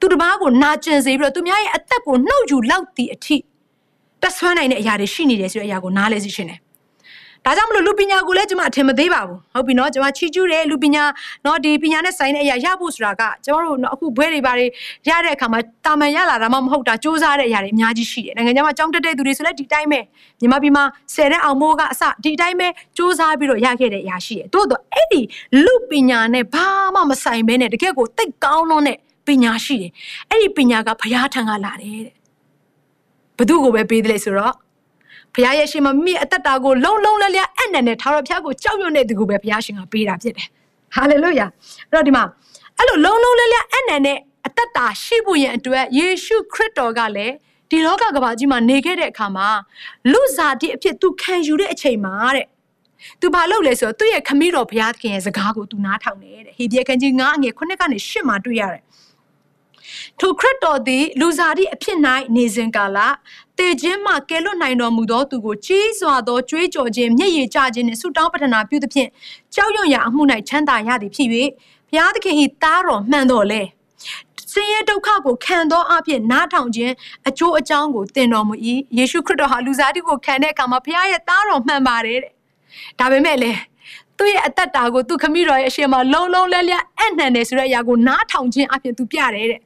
[0.00, 3.36] သူတစ်ပါးကိုနာကျင်စေပြီးတော့သူများရဲ့အသက်ကိုနှုတ်ယူလောက်သည့်အထိ
[4.22, 6.60] တက်ဆွမ်းနိုင်တဲ့အရာတွေရှိနေတယ်ဆိုတဲ့အရာကိုနားလဲသိရှင်တယ်
[7.46, 11.04] ဒါကြောင့်မလို့လူပညာကိုလည်းကျွန်မအထင်မသေးပါဘူးဟုတ်ပြီနော်ကျွန်မချီးကျူးတယ်လူပညာ
[11.46, 14.66] နော်ဒီပညာနဲ့ဆိုင်တဲ့အရာရဖို့ဆိုတာကကျွန်တော်တို့အခုဘွဲတွေဘာတွေ
[15.08, 20.00] ရတဲ့အခါမှာတာမန်ရလာတာမှမဟုတ်တာစူးစမ်းတဲ့အရာတွေအများကြီးရှိတယ်နိုင်ငံခြားမှာကြောင်းတက်တဲ့သူတွေဆိုလည်းဒီတိုင်းပဲ
[20.40, 20.84] မြန်မာပြည်မှာ
[21.14, 25.20] ဆယ်တဲ့အောင်မိုးကအစဒီတိုင်းပဲစူးစမ်းပြီးတော့ရခဲ့တဲ့အရာရှိတယ်တိုးတော့အဲ့ဒီ
[25.64, 28.98] လူပညာနဲ့ဘာမှမဆိုင်ဘဲနဲ့တကယ့်ကိုတိတ်ကောင်းလွန်းတဲ့
[29.30, 29.90] ပညာရှိတယ်
[30.30, 32.14] အဲ့ဒီပညာကဘုရားထံကလာတယ်တဲ့
[33.38, 34.54] ဘသူကိုပဲပေးတယ်လေဆိုတော့
[35.34, 40.48] ဘုရားရဲ့ရှင်မမိအသက်တာကိုလုံလုံလည်လည်အနံ့နဲ့ထာဝရဘုရားကိုကြောက်ရွံ့တဲ့သူကိုပဲဘုရားရှင်ကပေးတာဖြစ်တယ်
[40.94, 41.46] ဟာလေလုယာ
[41.90, 42.24] အဲ့တော့ဒီမှာ
[42.78, 47.34] အဲ့လိုလုံလုံလည်လည်အနံ့နဲ့အသက်တာရှိဖို့ရန်အတွက်ယေရှုခရစ်တော်ကလည်း
[47.70, 49.48] ဒီလောကကဘာကြီးမှာနေခဲ့တဲ့အခါမှာ
[50.12, 52.46] လူစားတိအဖြစ်သူခံယူတဲ့အချိန်မှာတဲ့
[53.20, 58.82] သူဘာလုပ်လဲဆိုတော့သူ့ရဲ့ခမည်းတော်ဘုရားသခင်ရဲ့စကားကိုသူနားထောင်တယ်တဲ့ဟေဘရဲခန်းကြီး9အငယ်9ကနေ10မှာတွေ့ရတယ်
[60.20, 61.98] ထိုခရစ်တော်သည် လူစားတိအဖြစ်၌
[62.36, 62.98] နေစဉ်ကာလ
[63.58, 69.08] တေခြင်းမှကဲလွတ်နိုင်တော်မူသောသူကိုကြီးစွာသောကြွေးကြော်ခြင်းမျက်ရည်ကျခြင်းနှင့်ဆုတောင်းပတနာပြုသဖြင့်
[69.54, 71.28] ကြောက်ရွံ့ရာအမှု၌ချမ်းသာရသည်ဖြစ်၍
[71.88, 73.62] ဘုရားသခင်၏သားတော်မှန်တော်လဲ
[74.52, 76.92] ဆင်းရဲဒုက္ခကိုခံသောအဖြစ်နားထောင်ခြင်း
[77.28, 78.54] အကျိုးအကြောင်းကိုသင်တော်မူ၏
[78.98, 82.32] ယေရှုခရစ်တော်ဟာလူစားတိကိုခံတဲ့အခါမှာဘုရားရဲ့သားတော်မှန်ပါတယ်တဲ့
[82.98, 83.58] ဒါပေမဲ့လည်း
[84.18, 89.60] သူ့ရဲ့အသက်တာကိုသူခမည်းတော်ရဲ့အရှင်မလုံးလုံးလဲလဲအနှံ့တယ်ဆိုတဲ့အရာကိုနားထောင်ခြင်းအဖြစ်သူပြတယ်တဲ့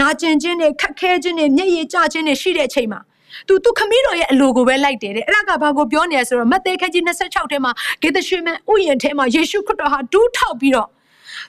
[0.00, 3.00] နာကျင်ခြင်းတွေခက်ခဲခြင်းတွေမျက်ရည်ကျခြင်းတွေရှိတဲ့အချိန်မှာ
[3.48, 10.88] သူသူခမည်းတော်ရဲ့အလိုကိုပဲလိုက်တယ်တဲ့အဲ့ဒါကဘာကိုပြောနေလဲဆိုတော့မဿဲခန်းကြီး26ထဲမှာဂေသရှင်မန်ဥယျာဉ်ထဲမှာယေရှုခရစ်တော်ဟာဒူးထောက်ပြီးတော့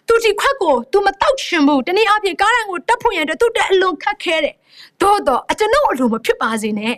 [0.08, 4.56] သူဒီခွက်ကို तू မတောက်ရှင်ဘူးတနည်းအားဖြင့်ကားတိုင်းကိုတက်ဖို့ရန်အတွက်သူတဲ့အလွန်ခက်ခဲတယ်
[5.02, 6.96] သို့တော့အကျွန်ုပ်အလိုမဖြစ်ပါစေနဲ့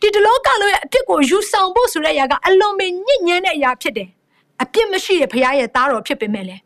[0.00, 4.08] ဒီတလောကလုံးရဲ့အဖြစ်ကိုယူဆောင်ဖို့ဆိုတဲ့အရာကအလွန်ပဲညစ်ညမ်းတဲ့အရာဖြစ်တယ်
[4.62, 6.56] အပြစ်မရှိတဲ့ဖခင်ရဲ့သားတော်ဖြစ်ပေမဲ့လေ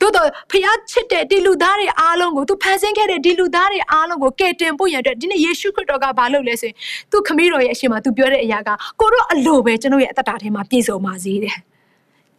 [0.00, 6.76] သို့တော့ဖခင်ချစ်တဲ့ဒီလူသားတွေအားလုံးကိုသူဖန်ဆင်းခဲ့တဲ့ဒီလူသားတွေအားလုံးကိုကယ်တင်ဖို့ရတဲ့ဒီနေ့ယေရှုခရစ်တော်ကဘာလုပ်လဲဆိုရင်
[7.10, 11.56] သူခမည်းတော်ရဲ့အရှင်မှာသူပြောတဲ့အရာကကိုတော့အလိုပဲကျွန်တော်ရဲ့အသက်တာထဲမှာပြည့်စုံပါစေတဲ့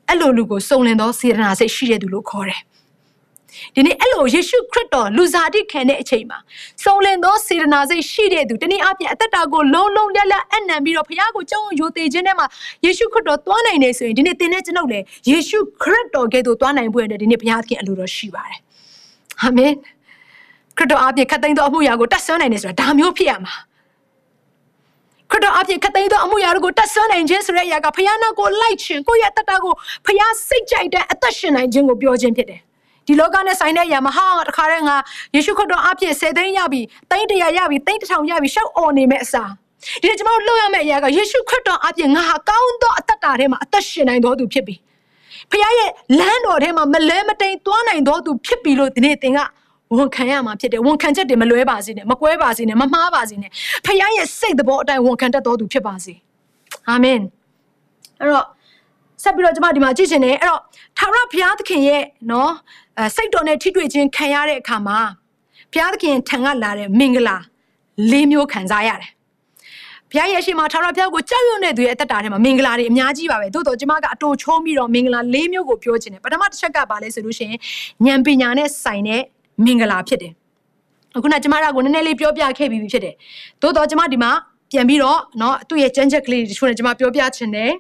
[0.10, 2.62] အဲ့လိုလူကိုစုံလင်သောစေတနာစိတ်ရှိတဲ့သူလို့ခေါ်တယ်
[3.76, 6.38] ဒီနေ့အဲ့လိုယေရှုခရစ်တော်လူစားတိခံတဲ့အချိန်မှာ
[6.84, 12.46] စုံလင်သောစေတနာစိတ်ရှိတဲ့သူတနည်းအားဖြင့်အသက်တာကိုလုံးလုံးလျက်လျက်အနံပြီးတော့ဘုရားကိုကြောင်းရိုသေခြင်းနဲ့မှာ
[12.86, 18.60] ယေရှုခရစ်တော်သွားနိုင်နေဆိုရင်ဒီနေ့သင်နဲ့ကျွန်ုပ်လည်းယေရှုခရစ်တော်ကဲ့သို့သွားနိုင်ဖို့အတွက်ဒီနေ့ဘုရားသခင်အလိုတော်ရှိပါတယ်
[19.42, 19.74] အာမင်
[20.78, 23.56] ခရစ်တော်အားဖြင့်ခတ်သိမ်းသောအမှုရာကိုတတ်ဆွမ်းနိုင်နေဆိုတာဒါမျိုးဖြစ်ရမှာ
[25.32, 29.74] ခရစ်တော်အပြင်ခသိန်းသောအမှုရာတို့ကိုတတ်ဆွမ်းနိုင်ခြင်းဆိုတဲ့အရာကဖခင်နောက်ကိုလိုက်ခြင်းကိုယ့်ရဲ့အတ္တကို
[30.06, 32.62] ဖခင်စိတ်ကြိုက်တဲ့အသက်ရှင်နိုင်ခြင်းကိုပြောခြင်းဖြစ်တယ်။
[33.08, 34.96] ဒီလောကနဲ့ဆိုင်တဲ့အရာမှာဟာတခါတည်းငါ
[35.36, 39.52] ယေရှုခရစ်တော်အပြည့်10သိန်းရပြီသိန်း100ရပြီသိန်း1000ရပြီရှောက်អော်နေမဲ့အစား
[40.02, 44.76] ဒီကျွန်တော်လုပ်ရမယ့်အရာကယေရှုခရစ်တော်အပြည့်ငါဟာကောင်းသောအသက်တာထဲမှာအသက်ရှင်နိုင်တော်သူဖြစ်ပြီ
[45.52, 49.40] ဖခင်ရဲ့လမ်းတော်ထဲမှာမလဲမတိန်သွားနိုင်တော်သူဖြစ်ပြီလို့ဒီနေ့သင်က
[49.98, 53.50] ဝန်ခံရမှာဖြစ်တယ်ဝန်ခံချက်တွေမလွဲပါစေနဲ့မကွဲပါစေနဲ့မမှားပါစေနဲ့
[53.86, 56.14] ဖခင်ရဲ့စိတ်သဘောအတိုင်းဝန်ခံတတ်တော်သူဖြစ်ပါစေ
[56.90, 57.20] အာမင်
[58.20, 58.46] အဲ့တော့
[59.24, 60.62] ဆက်ပြီးတော့ကျွန်မဒီမှာကြည့်ချင်တယ်အဲ့တော့
[60.98, 62.52] ထာဝရဘုရားသခင်ရဲ့နော်
[62.99, 64.99] အဲစိတ်တော်နဲ့ထိတွေ့ခြင်းခံရတဲ့အခါမှာ
[65.73, 67.37] ဘုရားသခင်ထံကလာတဲ့မင်္ဂလာ
[68.11, 69.11] ၄မျိုးခံစားရတယ်
[70.11, 77.59] ဘုရားရဲ့ရှိမှာထာဝရဘုရားကိုကြောက်ရွံ့တဲ့သူရဲ့အသက်တာထဲမှာမင်္ဂလာတွေအများကြီးပါပဲသို့တော့ကျမကအတူချုံးပြီးတော့မင်္ဂလာ၄မျိုးကိုပြောချင်တယ်ပထမတစ်ချက်ကပါလဲဆိုလို့ရှိရင်
[78.07, 79.23] ဉာဏ်ပညာနဲ့ဆိုင်တဲ့
[79.65, 80.33] မင်္ဂလာဖြစ်တယ်
[81.17, 83.15] အခုနကျမတို့ကနည်းနည်းလေးပြောပြခဲ့ပြီးဖြစ်တယ်
[83.63, 84.31] သို့တော့ကျမဒီမှာ
[84.73, 87.71] ပြန်ပြီးတော့เนาะသူ့ရဲ့ကြမ်းချက်ကလေးတချို့နဲ့ကျမပြောပြချင်တယ်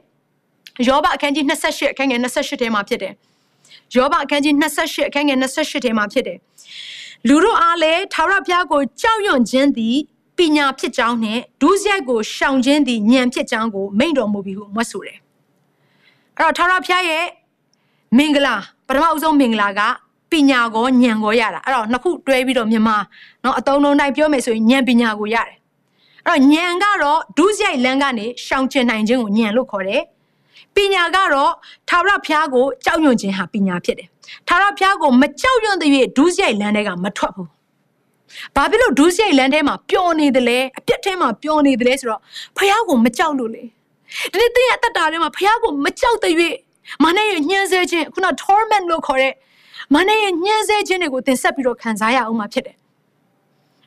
[0.88, 3.12] ယောဘအခန်းကြီး28အခန်းငယ်28ထဲမှာဖြစ်တယ်
[3.94, 6.38] ယောဘအခန်းကြီး28အခန်းငယ်28ထဲမှာဖြစ်တယ်
[7.28, 9.96] လူတို့အားလည်းထာဝရဘုရားကိုကြောက်ရွံ့ခြင်းသည်
[10.38, 15.18] ပညာဖြစ်ကြောင်းနဲ့ဒုစရိုက်ကိုရှောင်ခြင်းသည်ဉာဏ်ဖြစ်ကြောင်းကိုမိန့်တော်မူပြီးဟုမွတ်ဆိုတယ်
[16.36, 17.24] အဲ့တော့ထာဝရဘုရားရဲ့
[18.16, 18.54] မင်္ဂလာ
[18.86, 19.80] ပထမအဆုံးမင်္ဂလာက
[20.32, 22.96] ပညာကိုဉာဏ်ကိုရတာအဲ့တော့နှစ်ခုတွဲပြီးတော့မြန်မာ
[23.42, 25.56] เนาะအတုံးလုံးတိုင်းပြောမယ်ဆိုရင်ဉာဏ်ပညာကိုရတယ်
[26.26, 30.02] အဲ့တော့ဉာဏ်ကတော့ဒုစရိုက်လမ်းကနေရှောင်ကျဉ်နိုင်ခြင်းကိုဉာဏ်လို့ခေါ်တယ်
[30.75, 31.51] ပညာကတော့
[31.89, 34.07] ထာဝရဘုရားကိုကြောက်ရွံ့ခြင်းဟာပညာဖြစ်တယ်
[34.47, 37.49] ထာဝရဘုရားကိုမကြောက်ရွံ့တဲ့၍ဒုစရိုက်လမ်းတွေကမထွက်ဘူး
[38.55, 42.21] ဘာဖြစ်လို့ဒုစရိုက်လမ်းထဲမှာပျော်နေတယ်လဲအပြစ်ထဲမှာပျော်နေတယ်လဲဆိုတော့
[42.57, 43.63] ဘုရားကိုမကြောက်လို့လေ
[44.31, 46.33] ဒီနေ့တင်းရဲ့အတ္တတာထဲမှာဘုရားကိုမကြောက်တဲ့၍
[47.03, 49.33] မနဲ့ရညှင်းဆဲခြင်းခုန torment လို့ခေါ်တဲ့
[49.95, 52.75] မနဲ့ရညှင်းဆဲခြင်းတွေကိုသင်ဆက်ပြီးတော့ခံစားရအောင်မှာဖြစ်တယ်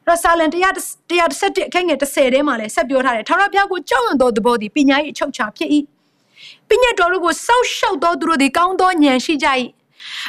[0.08, 0.74] ရဆာလန်တရား
[1.10, 5.70] တရားတစ်ဆက်အခန်းငယ်30ထဲမှာလည်းဆက်ပြောထားတယ်ထာဝရဘုရားကိုကြောက်ရွံ့သောသဘောသည်ပညာ၏အချုပ်ချာဖြစ်၏
[6.68, 9.48] ပညာတော်တို့ကိုစောက်ရှောက်သောသူတို့သည်ကောင်းသောဉာဏ်ရှိကြ၏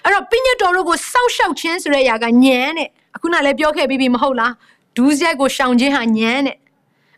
[0.03, 4.53] အဲ့တော့ပညာတော်တို့ကိုစောက်ရှောက်ခြင်းဆိုတဲ့အရာကဉာဏ်တဲ့အခုနလည်းပြောခဲ့ပြီးပြီမဟုတ်လား
[4.97, 6.55] ဒူးဆက်ကိုရှောင်ခြင်းဟာဉာဏ်တဲ့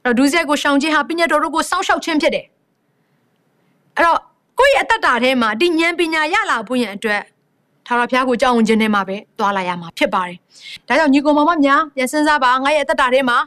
[0.03, 2.45] အဲ့တော့ဒူးဆက်ကိုရှောင်ခြင်းဟာပညာတော်တို့ကိုစောက်ရှောက်ခြင်းဖြစ်တယ်
[3.95, 4.19] အဲ့တော့
[4.59, 7.21] ကိုယ့်ရဲ့အတ္တတာထဲမှာဒီဉာဏ်ပညာရလာဖို့ရန်အတွက်
[7.85, 10.37] ထာဝရဘုရားကိုကြောက်ဝင်ခြင်းနဲ့မှပဲသွားလာရမှာဖြစ်ပါတယ်။
[10.87, 13.37] ဒါကြောင့်ညီကောင်မမများပြန်စဉ်းစားပါငါရဲ့အတ္တတာထဲမှာ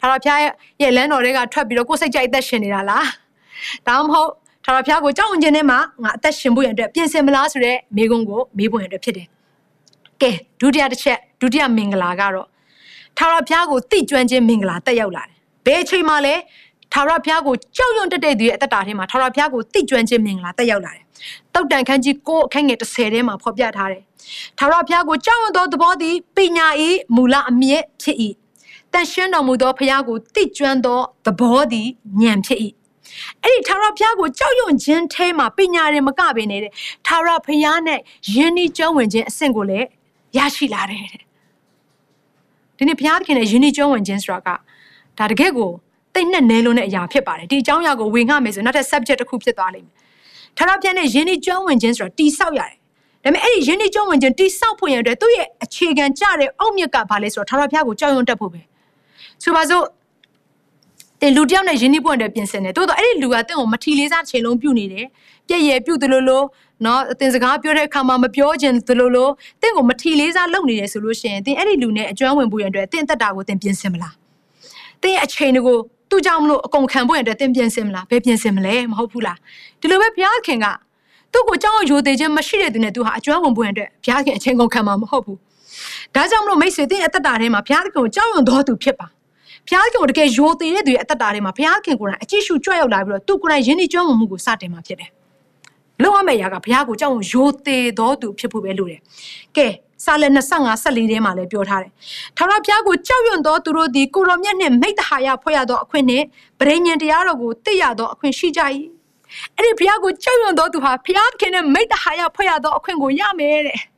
[0.00, 0.40] ထာဝရဘုရား
[0.82, 3.04] ရဲ့လမ်းတော်တွေကထွက်ပြီးတော့ကိုယ်စိတ်ကြိုက်အသက်ရှင်နေတာလား။
[3.86, 4.30] ဒါမှမဟုတ်
[4.64, 9.26] ထာဝရဘုရားကိုကြောက်ဝင်ခြင်းနဲ့မှငါအသက်ရှင်ဖို့ရန်အတွက်ပြင်ဆင်မလားဆိုတဲ့မိကုံးကိုမေးဖို့ရန်အတွက်ဖြစ်တယ်။
[10.22, 12.46] ကဲဒုတိယတစ်ချက်ဒုတိယမင်္ဂလာကတော့
[13.18, 16.34] ထာဝရဘုရားကိုတိကျွမ်းခြင်းမင်္ဂလာတက်ရောက်လာတယ်။ဘယ်အချိန်မှလဲ
[16.92, 21.04] ထာဝရဘုရားကိုကြောက်ရွံ့တတ်တဲ့သူရဲ့အသက်တာထဲမှာထာဝရဘုရားကိုတိကျွမ်းခြင်းမင်္ဂလာတက်ရောက်လာတယ်။
[21.54, 24.02] တောက်တန်ခန်းကြီးကိုအခန်းငယ်30ထဲမှာဖော်ပြထားတယ်။
[24.58, 26.66] ထာဝရဘုရားကိုကြောက်ရွံ့သောသဘောသည်ပညာ၏
[27.14, 28.16] မူလအမြင့်ဖြစ်၏။
[28.92, 31.88] တန်ရှင်းတော်မူသောဘုရားကိုတိကျွမ်းသောသဘောသည်
[32.20, 32.60] ဉာဏ်ဖြစ်၏။
[33.42, 36.72] အဲ့ဒီထာဝရဘုရားကိုကြောက်ရွံ့ခြင်းထဲမှာပညာရင်မကပင်နေတဲ့
[37.06, 37.98] ထာဝရဘုရားနဲ့
[38.34, 39.86] ယဉ်ဤကျွမ်းဝင်ခြင်းအဆင့်ကိုလည်း
[40.36, 41.22] ရရှိလာတယ်တဲ့။
[42.76, 44.48] ဒီနေ့ဘုရားသခင်နဲ့ယဉ်ဤကျွမ်းဝင်ခြင်းဆိုတာက
[45.18, 45.70] ဒါတကယ့်ကို
[46.14, 49.94] တိတ်နဲ့နဲလုံးတဲ့အရာဖြစ်ပါတယ်ဒီအကြောင်းအရာကိုဝင်ငှမယ်ဆိုနောက်ထပ် subject တစ်ခုဖြစ်သွားလိမ့်မယ်
[50.56, 52.72] ထာဝရဘုရားနဲ့ယဉ်ဤကျွမ်းဝင်ခြင်းဆိုတာတိဆောက်ရတယ်
[53.24, 58.60] ဒါပေမဲ့အဲ့ဒီယဉ်ဤကျွမ်းဝင်ခြင်းတိဆောက်ဖို့ရတဲ့သူ့ရဲ့အခြေခံကြတဲ့အောက်မြစ်ကဘာလဲဆိုတော့ထာဝရဘုရားကိုကြောက်ရွံ့တတ်ဖို့ပဲ
[59.42, 59.84] ဆိုပါစို့
[61.24, 65.06] တင်လူတယောက်နဲ့ယဉ်ဤပွင့်တဲ့ပြင်ဆင်တယ်တိုးတော့အဲ့ဒီလူကတင့်ကိုမထီလေးစားချိန်လုံးပြုတ်နေတယ်
[65.48, 66.44] ပြည့်ရပြုတ်တယ်လို့လို့
[66.84, 69.28] နော်အတင်စကားပြောတဲ့အခါမှာမပြောခြင်းသလိုလို
[69.62, 74.14] တင့်ကိုမထီလေးစားလုပ်နေတယ်ဆိုလို့ရှိရင်တင်အဲ့ဒီလူနဲ့အကျွမ်းဝင်ဖို့ရတဲ့တင့်တက်တာကိုတင်ပြင်ဆင်မလား
[75.02, 75.76] တင်းရဲ့အချိန်ကို
[76.10, 79.38] သူ့ကြောင့်မလို့အကုန်ခံဖို့ရတဲ့တင်းပြင်ဆင်မလားဘယ်ပြင်ဆင်မလဲမဟုတ်ဘူးလား
[79.80, 80.66] ဒီလိုပဲဘုရားခင်က
[81.32, 85.38] သူ့ကိုကြောင်းရိုသေခြင်းမရှိတဲ့သူနဲ့သူဟာအကျွမ်းဝင်ဖို့ရတဲ့ဘုရားခင်အချိန်ကုန်ခံမှာမဟုတ်ဘူး
[86.14, 89.06] ဒါကြောင့်မလို့မိတ်ဆွေတင်းရဲ့အသက်တာထဲမှာဘုရားခင်ကိုကြောင်းရွံတော်သူဖြစ်ပါ
[89.68, 95.10] ဘုရားခင်ကိုတကယ်ရိုသေတဲ့သူရဲ့အသက်တာထဲမှာဘုရားခင်ကိုယ်တိုင်အကြည့်ရှုကြွရောက်လာပြီးတော့သူကိုယ်တိုင်ယဉ်ဤကျွမ်းဝင်မှုကိုစတင်မှာဖြစ်တယ်
[96.02, 99.00] လုံးဝမဲ့ရာကဘုရားကိုကြောက်ရိုသေတော်သူဖြစ်ဖို့ပဲလိုတယ်
[99.56, 99.68] ကဲ
[100.04, 101.92] စာလ25 14ထဲမှာလည်းပြောထားတယ်။
[102.36, 106.24] ထာဝရဘုရားကိုကြောက်ရွံ့သောသူတို့သည်ကိုရောမြတ်နှင့်မိတ္တဟာယဖွဲ့ရသောအခွင့်နှင့်
[106.60, 108.60] ဗရိညင်တရားတော်ကိုသိရသောအခွင့်ရှိကြ၏။
[109.56, 113.80] အဲ့ဒီဘုရားကိုကြောက်ရွံ့သောသူဟာဘုရားခင်နဲ့မိတ္တဟာယဖွဲ့ရသောအခွင့်ကိုရမယ်တဲ့။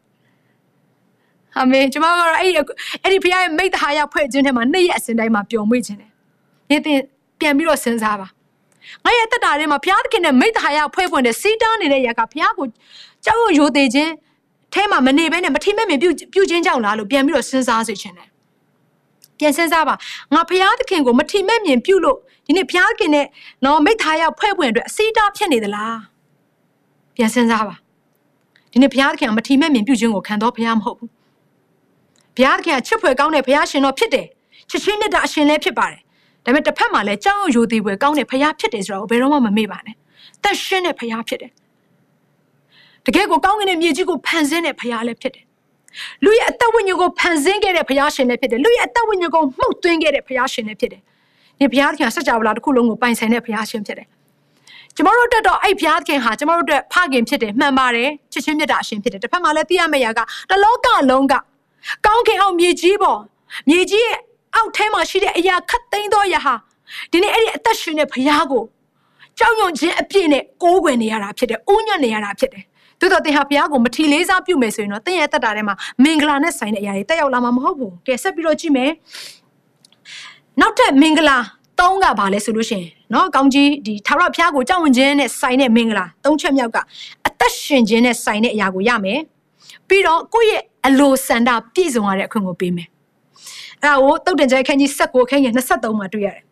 [1.58, 2.52] အာမင်ကျွန်မကတော့အဲ့ဒီ
[3.02, 6.10] အဲ့ဒီဘုရားရဲ့မိတ္တဟာယဖွဲ့ခြင်းထဲမှာနေ့ရက်အစဉ်တိုင်းမှာပျော်မွေ့ခြင်းတယ်။
[6.70, 6.98] နေ့တင်
[7.40, 8.28] ပြန်ပြီးတော့စဉ်းစားပါ။
[9.04, 12.66] ငါရဲ့တက်တာထဲမှာဘုရားသခင်နဲ့မိတ္တဟာယဖွဲ့ပွင့်တဲ့စီးတားနေတဲ့ຢာကဘုရားကို
[13.24, 14.12] ကြောက်ရွံ့ရိုသေခြင်း
[14.72, 18.28] ထဲမှာမနေဘဲနဲ့မထိမဲ့မြင်ပြုပြုခြင်းကြောင့်လားလို့ပြန်ပြီးတော့စဉ်းစားစေချင်တယ်
[19.38, 19.94] ပြန်စဉ်းစားပါ
[20.34, 23.26] ငါဘုရားသခင်ကိုမထိမဲ့မြင်ပြုလို့ဒီနေ့ဘုရားသခင်နဲ့
[23.64, 25.98] နော်မိသားရောက်ဖွဲ့ပွင့်အတွက်အစီတာဖြစ်နေသလား
[27.16, 27.74] ပြန်စဉ်းစားပါ
[28.72, 31.13] ဒီနေ့ဘုရားသခင်ကမထိမဲ့မြင်ပြုခြင်းကိုခံတော့ဘုရားမဟုတ်ဘူး
[32.36, 34.26] ဘုရားသခင်ကချစ်ဖွယ်ကောင်းတဲ့ဘုရားရှင်တော်ဖြစ်တယ်
[34.70, 36.00] ချစ်ချင်းနဲ့တာအရှင်လည်းဖြစ်ပါတယ်
[36.44, 39.96] ဒါပေမဲ့တစ်ဖက်မှာလည်းကြောက်ရွံ့ရိုသေဖွယ်ကောင်းတဲ့ဘုရားဖြစ်တယ်ဆိုတော့ဘယ်တော့မှမမေ့ပါနဲ့
[40.42, 41.50] တက်ရှင်းတဲ့ဘုရားဖြစ်တယ်
[43.06, 45.44] တကယ်ကိုကောင်းကင်ရဲ့မြေကြီးကိုဖန်ဆင်းတဲ့ဘုရားလည်းဖြစ်တယ်
[46.24, 51.02] လူရဲ့အသက်ဝိညာဉ်ကိုဖန်ဆင်းခဲ့တဲ့ဘုရားရှင်လည်းဖြစ်တယ်လူရဲ့အသက်ဝိညာဉ်ကိုမှုတ်သွင်းခဲ့တဲ့ဘုရားရှင်လည်းဖြစ်တယ်
[51.58, 54.08] ဒီဘုရားသခင်စัจ java လာတစ်ခုလုံးကိုပိုင်ဆိုင်တဲ့ဘုရားရှင်ဖြစ်တယ်
[54.96, 60.20] ကျမတို့တက်တော့အဲ့ဘုရားသခင်ဟာကျမတို့အတွက်ဖခင်ဖြစ်တယ်မှန်ပါတယ်ချစ်ချင်းမြတ်တာအရှင်ဖြစ်တယ်တစ်ဖက်မှာလည်းသိရမယ့်ရာက
[60.50, 61.34] တလောကလုံးက
[62.06, 63.20] ကောင်းခင်အောင်မြေကြီးပေါ်
[63.70, 64.18] မြေကြီးရဲ့
[64.54, 66.54] အောက်ထဲမှာရှိတဲ့အရာခတ်သိမ်းသောယဟာ
[67.12, 68.64] ဒီနေ့အဲ့ဒီအသက်ရှင်တဲ့ဘုရားကို
[69.38, 72.64] ကြောက်ရွံ့ခြင်းအပြည့်နဲ့ကိုးကွယ်နေရတာဖြစ်တယ်။ဥညံ့နေရတာဖြစ်တယ်။
[73.00, 75.74] သို့တော့သင်ဟာဘုရားကိုမထီလေးစားပြုမယ်ဆိုရင်တော့သင်ရဲ့တက်တာထဲမှာ
[76.04, 78.90] မင်္ဂလာနဲ့ဆိုင်တဲ့အရာတွေတက်ရောက်လာမှာမဟုတ်ဘူး။ကဲဆက်ပြီးတော့ကြည့်မယ်။
[80.60, 81.38] နောက်ထပ်မင်္ဂလာ
[81.78, 86.78] ၃ကဘာလဲဆိုလို့ရှိရင်နော်ကောင်းကြီးဒီထာဝရဘုရားကိုကြောက်ရွံ့ခြင်းနဲ့ဆိုင်တဲ့မင်္ဂလာ၃ချက်မြောက်က
[87.26, 89.20] အသက်ရှင်ခြင်းနဲ့ဆိုင်တဲ့အရာကိုရမယ်။
[89.88, 92.88] ပြီးတော့ကိုယ့်ရဲ့ အလိုဆန္ဒပြည့်စုံရတဲ့အခွင့်ကိုပေးမယ်
[93.82, 96.42] အဲ့ဒါကိုတုတ်တင်ကြိုက်ခန်းကြီး16ခန်းကြီး23မှာတွေ့ရတယ်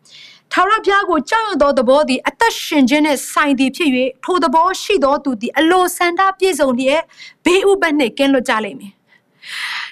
[0.51, 3.89] ထာဝရဘုရားကိုကြောက်ရွံ့သောသဘောသည်အသက်ရှင်ခြင်းနဲ့ဆိုင်သည်ဖြစ်၍
[4.23, 7.01] ထိုသဘောရှိသောသူသည်အလိုဆန္ဒပြည့်စုံလျက်
[7.45, 8.93] ဘေးဥပတ်နှင့်ကင်းလွတ်ကြလိမ့်မည်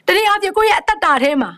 [0.07, 1.51] တတိယအဖြစ်ကိုယ့်ရဲ့အသက်တာထဲမှာ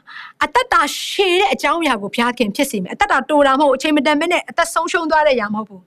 [0.43, 5.81] အသက်တာရှည်တဲ့အကြောင်းအရာကိုဘုရားခင်ဖြစ်စေမယ်အသက်တာတိုတာမဟုတ်အချိန်မတန်မဲနဲ့အသက်ဆုံးရှုံးသွားတဲ့အရာမဟုတ်ဘူး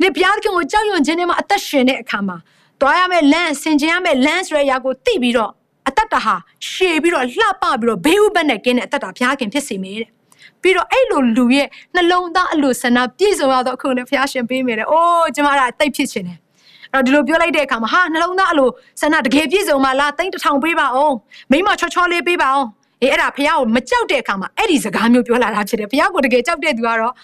[0.00, 2.36] ဒီဘုရားခင်ကိုကြောက်ရွံ့ခြင်းနဲ့မှအသက်ရှင်တဲ့အခါမှာ
[2.80, 5.52] တွားရမယ့်လမ်းဆင်ခြင်ရမယ့်လမ်းဆိုတဲ့အရာကိုသိပြီးတော့
[5.88, 6.34] အသက်တာဟာ
[6.68, 10.10] ရှည်ပြီးတော့လှပပြီးတော့ဘေးဥပတ်နဲ့ကင်းတဲ့အသက်တာဘုရားခင်ဖြစ်စေမယ်တဲ့
[10.62, 16.38] ပြီးတော့အဲ့လိုလူရဲ့နှလုံးသားအလိုဆန္ဒပြည့်စုံရတော့အခုနဲ့ဘုရားရှင်ပေးမယ်တဲ့။အိုးကျမကတိတ်ဖြစ်ချင်တယ်။
[16.92, 18.68] အဲ့တော့ဒီလိုပြောလိုက်တဲ့အခါမှာဟာနှလုံးသားအလို
[19.00, 21.14] ဆန္ဒတကယ်ပြည့်စုံမှလားတိတ်တစ်ထောင်ပေးပါအောင်။
[21.52, 22.68] မိမချောချောလေးပေးပါအောင်။
[23.02, 27.14] အေးအဲ့ဒါဘုရားကိုမကြောက်တဲ့အခါမှာအဲ့ဒီစကားမျိုးပြောလာတာဖြစ်တယ်။ဘုရားကိုတကယ်ကြောက်တဲ့သူကတော့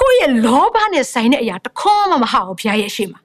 [0.00, 3.20] ကိုယ့်ရဲ့လောဘနဲ့ဆိုင်တဲ့အရာတခွန်းမှမဟုတ်ဘူးဘုရားရဲ့ရှေ့မှာ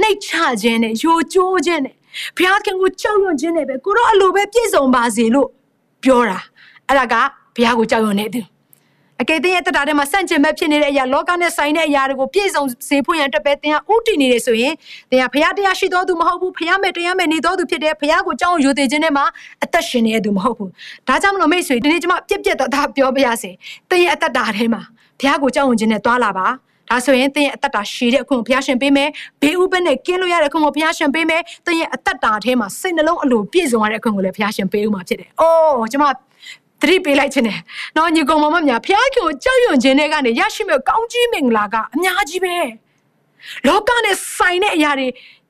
[0.00, 0.30] နှိတ်ချ
[0.62, 1.94] ခြင်းနဲ့ယိုကျိုးခြင်းနဲ့
[2.36, 5.48] ဘုရားခင်ကိုကြောက်ရွံ့ခြင်းနဲ့ပဲကိုတော့အလိုပဲပြည့်စုံပါစေလို့
[6.04, 6.38] ပြောတာ
[6.88, 7.14] အဲ့ဒါက
[7.54, 8.42] ဘုရားကိုကြောက်ရွံ့နေသူ
[9.22, 14.74] အကယ်တင်ရဲ့တက်တာထဲမှာစန့်ကျင်မဲ့ဖြစ်နေတဲ့အရာလောကနဲ့ဆိုင်တဲ့အရာတွေကိုပြည့်စုံစေဖို့ရန်အတွက်ပဲသင်ဟာဥတည်နေတယ်ဆိုရင်
[15.10, 19.24] သင်ဟာဘုရားတရားရှိတော်သူမဟုတ်ဘူးဘုရားမဲ့တရားမဲ့နေတော်သူဖြစ်တယ်ဘုရားကိုကြောက်ရွံ့သေးခြင်းနဲ့မှာ
[19.64, 20.70] အသက်ရှင်နေတဲ့သူမဟုတ်ဘူး
[21.08, 23.50] ဒါကြောင့်မလို့မိတ်ဆွေဒီနေ့ကျွန်မပြက်ပြက်တော့ဒါပြောပြရစေ
[23.90, 24.82] သင်ရဲ့အသက်တာထဲမှာ
[25.20, 26.46] ဘုရားကိုကြောက်ရွံ့ခြင်းနဲ့တွာလာပါ
[26.90, 29.08] ဒါဆိုရင်သင်ရဲ့အသက်တာရှည်တဲ့အခွင့်ကိုဘုရားရှင်ပေးမယ်
[29.42, 36.06] ဘေးဥပနဲ့ကင်းလို့ရတဲ့အခွင့်ကိုဘုရားရှင်ပေးမယ်သင်ရဲ့အသက်တာထဲမှာစိတ်နှလုံးအလိုပြည့်စုံရတဲ့အခွင့်ကိုလည်းဘုရားရှင်ပေးဦးမှာဖြစ်တယ်။အိုးကျွန်မ
[36.80, 37.58] သတိပေးလိုက်ခြင်းနဲ့
[37.96, 42.54] နော်ညီကောင်မမများဘုရားခင်ကိုကြောက်ရွံ့ခြင်းတွေကနေရရှိမဲ့ကောင်းကြီးမင်္ဂလာကအများကြီးပဲ။
[43.66, 45.06] လောကနဲ့ဆိုင်တဲ့အရာတွေ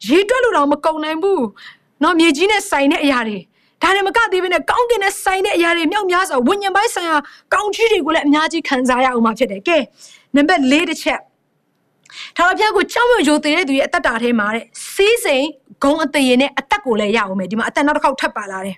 [0.09, 1.41] ရေတွက်လို့တော့မကုန်နိုင်ဘူး။
[2.03, 3.39] နော်မြေကြီးနဲ့ဆိုင်တဲ့အရာတွေ
[3.83, 7.17] ဒါနဲ့မကသေးဘဲနဲ့ကောင်းကင်နဲ့ဆိုင်တဲ့အရာတွေမြောက်များစွာဝိညာဉ်ပိုင်းဆိုင်ရာ
[7.55, 9.79] ကောင်းကြီးတွေကိုလည်းအများကြီးခံစားရအောင်မှာဖြစ်တယ်။ကဲ
[10.37, 11.21] နံပါတ်၄တစ်ချက်
[12.37, 15.47] ထာဝရဘုရားကိုကြောက်ရွံ့ရိုသေတဲ့သူရဲ့အသက်တာထဲမှာတဲ့စီးစိမ်
[15.83, 18.77] ဂုံအသေးရနဲ့အသက်ကိုလည်းရအောင်မယ်ဒီမှာအသက်နောက်တစ်ခေါက်ထပ်ပါလာတယ်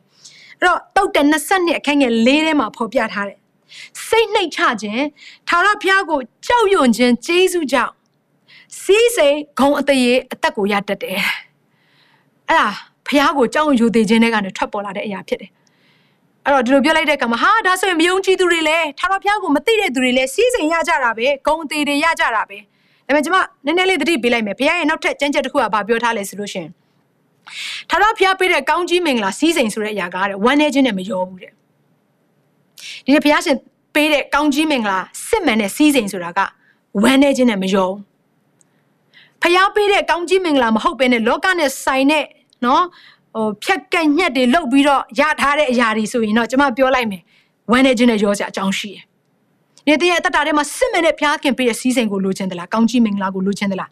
[0.59, 3.39] အဲ့တော့တုတ်တန်22အခန်းငယ်၄ထဲမှာဖော်ပြထားတယ်
[4.09, 5.05] စိတ်နှိတ်ချခြင်း
[5.49, 7.93] ထာဝရဘုရားကိုကြောက်ရွံ့ခြင်းကျေးဇူးကြောင့်
[8.81, 11.21] စီးစိမ်ဂုံအသေးရအသက်ကိုရတတ်တယ်
[12.49, 12.69] အဲ့ဒါ
[13.07, 15.51] ဘုရားကိုကြောက်ရွံ့ရိုသေခြင်းတွေကနေထွက်ပေါ်လာတဲ့အရာဖြစ်တယ်
[16.45, 22.59] အဲ့တော့ဒီလိုပြောလိုက်တဲ့အခါမှာဟာဒါဆိုရင်မယုံကြည်သူတွေလည်းထာဝရဘုရားကိုမသိတဲ့သူတွေလည်းစီးစိမ်ရကြတာပဲဂုံအသေးတွေရကြတာပဲ
[23.07, 26.71] ဒါပေမဲ့ကျွန်မနည်းနည်းလေးသတိပေးလိုက်မယ်ဘုရားရဲ့နောက်ထပ်ကြမ်းကြက်တစ်ခုကဘာပြောထားလဲဆိုလို့ရှိရင်
[27.91, 31.53] ထာဝရဘုရားပေးတဲ့ကောင်းကြီးမင်္ဂလာစီးစိမ်ဆိုတဲ့အရာကတဲ့ဝမ်းနေခြင်းနဲ့မရောဘူးတဲ့
[33.05, 33.57] ဒီနေ့ဘုရားရှင်
[33.95, 34.99] ပေးတဲ့ကောင်းကြီးမင်္ဂလာ
[35.29, 36.41] စစ်မှန်တဲ့စီးစိမ်ဆိုတာက
[37.03, 37.99] ဝမ်းနေခြင်းနဲ့မရောဘူး
[39.43, 42.25] ဖျားပေးတဲ့ကောင်းကြီးမင်္ဂလာမဟုတ်ဘဲနဲ့လောကနဲ့ဆိုင်တဲ့
[42.65, 42.83] နော်
[43.35, 47.23] ဟိုဖြက်ကက်ညက်တွေလုတ်ပြီးတော့ရထားတဲ့အရာတွေဆိုရင်တော့ကျွန်မပြောလိုက်မယ်
[47.71, 49.03] ဝမ်းနေခြင်းနဲ့ရောစရာအကြောင်းရှိတယ်
[49.87, 53.91] နေတဲ့အတ္တထဲမှာစစ်မှန်တဲ့ဘုရားခင်ပေးတဲ့စီးစိမ်ကိုလိုချင်သလားကောင်းကြီးမင်္ဂလာကိုလိုချင်သလား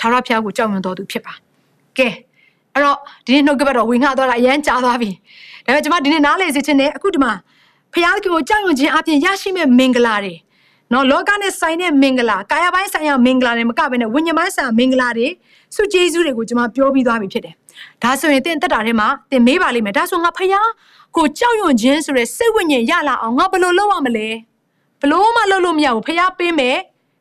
[0.00, 1.32] ထာဝရဘုရားကိုကြောက်ရွံ့တော်သူဖြစ်ပါ
[1.98, 2.08] ကဲ
[2.74, 5.10] အဲ့တော့ဒီနေ့နှုတ်ကပတ်တော်ဝင်ငှသွားတာအရန်ကြားသွားပြီ
[5.64, 7.32] ဒါပေမဲ့ကျွန်မဒီနေ့နားလည်စေချင်တယ်အခုဒီမှာ
[7.92, 10.34] ဘုရားခင်ကိုကြောက်ရွံ့ခြင်းအပြင်ရရှိမဲ့မင်္ဂလာတွေ
[10.92, 15.26] နော်လောကနဲ့ဆိုင်တဲ့မင်္ဂလာကာယပိုင်းဆိုင်ရာမင်္ဂလာတွေမကဘဲနဲ့ဝိညာဉ်ပိုင်းဆိုင်ရာမင်္ဂလာတွေ
[15.74, 17.54] စုကျေးဇူးတွေကိုကျွန်မပြောပြီးသွားပြီဖြစ်တယ်
[18.02, 20.68] ဒါဆိုရင်သင်တက်တာထဲမှာသင်မေးပါလိမ့်မယ်ဒါဆိုငါဖယား
[21.16, 24.26] ကိုကြောက်ရွံ့ခြင်းဆိုတဲ့စိတ်ဝိညာဉ်ရလာအောင်ငါဘယ်လိုလုပ်ရမလဲ
[25.02, 26.78] ဘလို့မှလုပ်လို့မရဘူးဖះပေးမယ်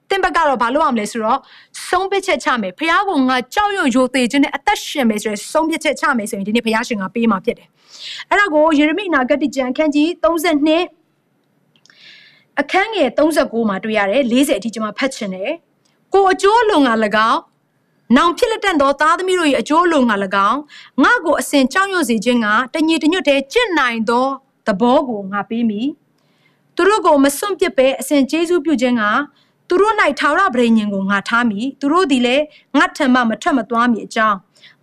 [0.10, 1.40] တင်ဘက်ကတော့ဘာလုပ်ရမလဲဆိုတော့
[1.90, 7.68] ဆုံးဖြတ်ချက်ချမယ်ဖះကငါကြောက်ရွံ့ရိုသေခြင်းနဲ့အသက်ရှင်မယ်ဆိုရယ်ဆုံးဖြတ်ချက်ချမယ်ဆိုရင်ဒီနေ့ဖះရှင်ကပေးမှာဖြစ်တယ်
[8.30, 15.52] အဲ့ဒါကိုယေရမိနာဂတိကျမ်းခန်းကြီး32အခန်းငယ်39မှာတွေ့ရတယ်40အထိကျွန်မဖတ်ချင်တယ်
[16.14, 16.90] ကိုအကျိုးလုံက၎
[17.32, 17.42] င်း
[18.16, 20.14] နောင်ဖြစ်လက်တန်သောသားသမီးတို့၏အကျိုးလုံက၎
[20.50, 20.60] င်း
[21.04, 24.28] ငါ့ကိုအစဉ်ကြောက်ရွံ့စေခြင်းကတညီတညွတ်တည်းကျင့်နိုင်သော
[24.68, 25.88] သဘောကိုငါပေးမည်
[26.78, 29.04] သူတို့ကိုမစွန့်ပစ်ပဲအစဉ်ကျေးဇူးပြုခြင်းက
[29.70, 32.44] သူတို့၌ထာဝရဗြိဉ္ဉ်ကိုငါထားမည်သူတို့သည်လည်း
[32.76, 34.38] ငါထံမှမထွက်မသွားမည်အကြောင်း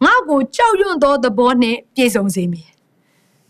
[0.05, 2.69] ငါ့ကိုကြောက်ရွံ့သောသဘောနှင့်ပြည့်စုံစေမည်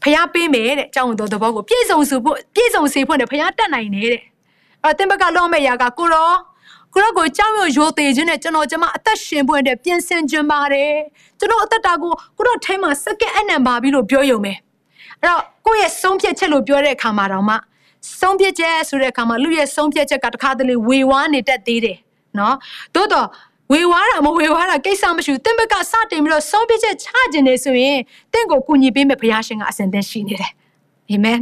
[0.03, 4.23] ဖျားပေးမယ်တဲ့ကြောက်ရွံ့သောသဘောကိုပြည့်စုံစေဖို့ပြည့်စုံစေဖို့နဲ့ဖျားတတ်နိုင်တယ်တဲ့
[4.83, 6.31] အဲ့တင်ဘက်ကလောမဲ့ရာကကိုရော
[6.95, 10.93] ကိုရောကိုကြောက်ရွံ့ရိုသေခြင်းနဲ့ကျွန်တော်ကျမအသက်ရှင်ဖို့အတွက်ပြင်ဆင်ခြင်းပါတယ်
[11.39, 14.53] ကျွန်တော်အသက်တာကိုကိုတော့ထဲမှာစက္ကန့်အနံပါပြီလို့ပြောရုံပဲ
[15.21, 17.55] အဲ့တော့ကိုယ့်ရဲ့ဆုံးဖြတ်ချက်လို့ပြောတဲ့အခါမှာတော့မှ
[18.21, 21.99] ဆုံးဖြတ်ချက်ဆိုတဲ့အခါမှာလူရဲ့ဆုံးဖြတ်ချက်ကတခါတလေဝေဝါးနေတတ်သေးတယ်
[22.39, 22.57] နော်
[22.95, 23.29] သို့တော့
[23.73, 27.99] ဝေဝါးတာမဝေဝါးတာကိစ္စမရှိဘူးတင့်ဘက်ကစတင်ပြီးတော့ဆုံးဖြတ်ချက်ချခြင်းနေဆိုရင်
[28.33, 30.53] တင့်ကိုကူညီပေးမဲ့ဘုရားရှင်ကအစဉ်သင့်ရှိနေတယ်
[31.11, 31.39] အာမင်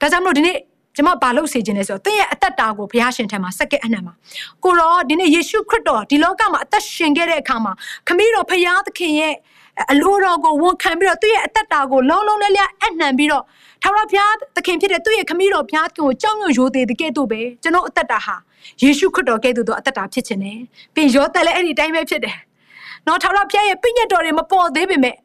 [0.00, 0.56] ဒါကြောင့်မလို့ဒီနေ့
[0.96, 4.14] ကျွန်မဘာလို့စေခြင်းလဲဆိုတော့တင်းရဲ့အသက်တာကိုဘုရားရှင်ထံမှာစက္ကဲအနံမှာ
[4.64, 7.72] ကိုရောဒီနေ့ယေရှုခရစ်တော်ဒီလောကမှာအသက်ရှင်ခဲ့တဲ့အခါမှာ
[8.08, 9.34] ခမည်းတော်ဘုရားသခင်ရဲ့
[9.92, 13.44] အလိုတော်ကိုဝန်ခံပြီးတော့သူ့ရဲ့အသက်တာကိုလုံးလုံးလေးလေးအနှံပြီးတော့
[13.82, 18.36] ထာဝရဘုရားသခင်ဖြစ်တဲ့သူ့ရဲ့ခမည်းတော်ဘုရားကိုကြောက်ရွံ့ရိုသေတဲ့ကဲ့သို့ပဲကျွန်တော်အသက်တာဟာ
[18.82, 20.58] ယေရှုခရစ်တော်ကဲ့သို့သောအသက်တာဖြစ်ခြင်းနဲ့
[20.94, 22.36] ပြီးရောသက်လည်းအဲ့ဒီတိုင်းပဲဖြစ်တယ်။
[23.06, 25.16] နော်ထာဝရဘုရားရဲ့ပြည့်ညတ်တော်တွေမပေါ်သေးပေမဲ့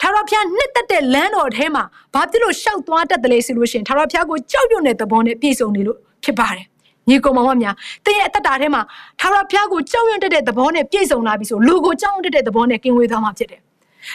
[0.00, 1.84] ထာဝရဘုရားနှစ်သက်တဲ့လမ်းတော်ထဲမှာ
[2.14, 6.66] ဘာဖြစ်လို့ရှောက်သွားတတ်တယ်လဲဆိုလို့ရှိရင်ထာဝရဘုရားကိုကြောက်ရွံ့တဲ့သဘောနဲ့ပြည့်စုံနေလို့ဖြစ်ပါတယ်။
[7.08, 8.82] ညီကောင်မောင်မများတင်းရဲ့အသက်တာထဲမှာ
[9.20, 13.60] ထာဝရဘုရားကိုကြောက်ရွံ့တတ်တဲ့သဘောနဲ့ပြည့်စုံလာပြီဆိုလူကိုကြောက်ရွံ့တတ်တဲ့သဘောနဲ့ကင်းဝေးသွားမှာဖြစ်တယ်။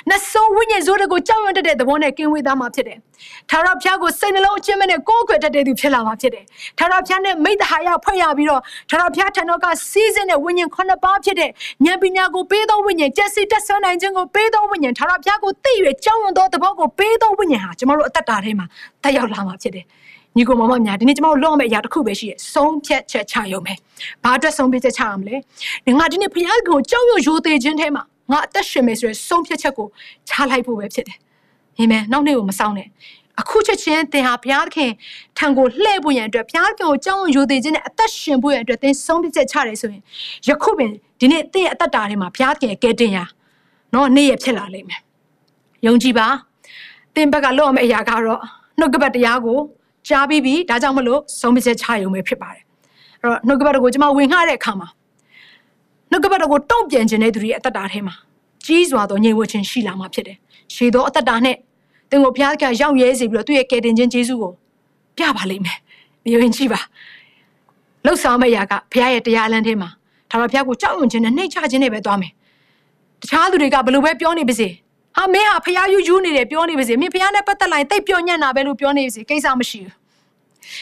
[0.09, 2.97] နတ်ဆိုးဝိညာဉ်ဆိုးတွေကိုကြောက်ရွံ့တတ်တဲ့သဘောနဲ့ကင်းဝေးသားမှာဖြစ်တယ်။
[3.49, 6.45] ထာဝရဘုရားကိုစိတ်နှလုံးအချင်းမဲ့နဲ့ကိုးကွယ်တတ်တဲ့သူဖြစ်လာမှာဖြစ်တယ်။
[6.77, 11.49] ထာဝရဘုရားနဲ့မိတ္တဟာယဖွဲ့ရပြီးတော့ထာဝရဘုရားထံတော်ကစီးစင်းတဲ့ဝိညာဉ်ခုနှစ်ပါးဖြစ်တဲ့
[11.85, 15.73] ဉာဏ်ပညာကိုပေးသောဝိညာဉ်ကျက်စီတက်ဆွမ်းနိုင်ခြင်းကိုပေးသောဝိညာဉ်ထာဝရဘုရားကိုသိ၍
[16.05, 18.65] ကြောက်ရွံ့သောသဘောကိုပေးသောဝိညာဉ်ဟာကျမတို့အသက်တာထဲမှာ
[19.03, 19.85] တက်ရောက်လာမှာဖြစ်တယ်။
[20.37, 23.73] ညီကိုမမများဒီနေ့ကျွန်တော်တို့လုပ်ရမယ့်အရာတစ်ခုပဲရှိရယ်ဆုံးဖြတ်ချက်ချရုံပဲ။
[24.23, 25.35] ဘာအတွက်ဆုံးဖြတ်ချက်ချရမလဲ။
[25.99, 29.87] ငါဒီနေ့ဘုရားကိုကြောက်ရွံ့ရိုသေခြင်းထဲမှာ ငါအသက်ရှင်မယ်ဆိုရယ်ဆုံးဖြတ်ချက်ကို
[30.29, 31.17] ချလိုက်ဖို့ပဲဖြစ်တယ်။
[31.77, 32.87] အာမင်။နောက်နေ့ကိုမဆောင်နဲ့။
[33.41, 34.91] အခုချက်ချင်းသင်ဟာဘုရားသခင်
[35.37, 40.01] ထံကိုလှည့်ဖို့ရန်အတွက်ဘုရားသခင်ကိုကြောက်ရွံ့ရိုသေခြင်းနဲ့အသက်ရှင်ဖို့ရန်အတွက်သင်ဆုံးဖြတ်ချက်ချတယ်ဆိုရင်
[40.47, 43.23] ယခုပင်ဒီနေ့သင်ရဲ့အသက်တာထဲမှာဘုရားသခင်ရဲ့ကယ်တင်ရာ
[43.93, 45.01] နော်နေ့ရက်ဖြစ်လာလိမ့်မယ်။
[45.85, 46.27] ယုံကြည်ပါ။
[47.15, 48.41] သင်ဘက်ကလုပ်ရမယ့်အရာကတော့
[48.79, 49.59] နှုတ်ကပတ်တရားကို
[50.07, 52.63] ကြားပြီးပြီဒါကြောင့်မလို့ဆုံးဖြတ်ချက်ချရုံပဲဖြစ်ပါတယ်။
[53.21, 54.87] အဲ့တော့နှုတ်ကပတ်တော်ကိုကျွန်မဝင်ငှတဲ့အခါမှာ
[56.13, 58.15] နှုတ်ကပတ်တော်ကိုတုံ့ပြန်ခြင်းတဲ့သူတွေရဲ့အသက်တာထဲမှာ
[58.65, 60.37] ကြီးစွာသောညှိဝှခြင်းရှိလာမှာဖြစ်တယ်။
[60.73, 61.55] ရှေသောအသက်တာနဲ့
[62.09, 64.51] သင်ကိုဘုရားကရောက်ရဲစေပြီးတော့သူ့ရဲ့ကယ်တင်ခြင်းကျေးဇူးကို
[65.17, 65.77] ပြပါလိမ့်မယ်။
[66.23, 66.79] မြင်ရင်ကြည့်ပါ။
[68.05, 69.89] လှုပ်ဆောင်မယ့်အရာကဘုရားရဲ့တရားလမ်းထဲမှာ
[70.29, 72.31] ဒါတော့ဘုရားကိုကြောက်ရွံ့ခြင်းနဲ့နှိမ့်ချခြင်းနဲ့ပဲသွားမယ်။
[73.21, 74.67] တခြားသူတွေကဘလို့ပဲပြောနေပါစေ။
[75.17, 79.95] ဟာမင်းဟာဖះယူယူနေတယ်ပြောနေပါစေ။မင်းဖះနဲ့ပတ်သက်လာရင်တိတ်ပြောညံ့တာပဲလို့ပြောနေပါစေ။ကိစ္စမရှိဘူး။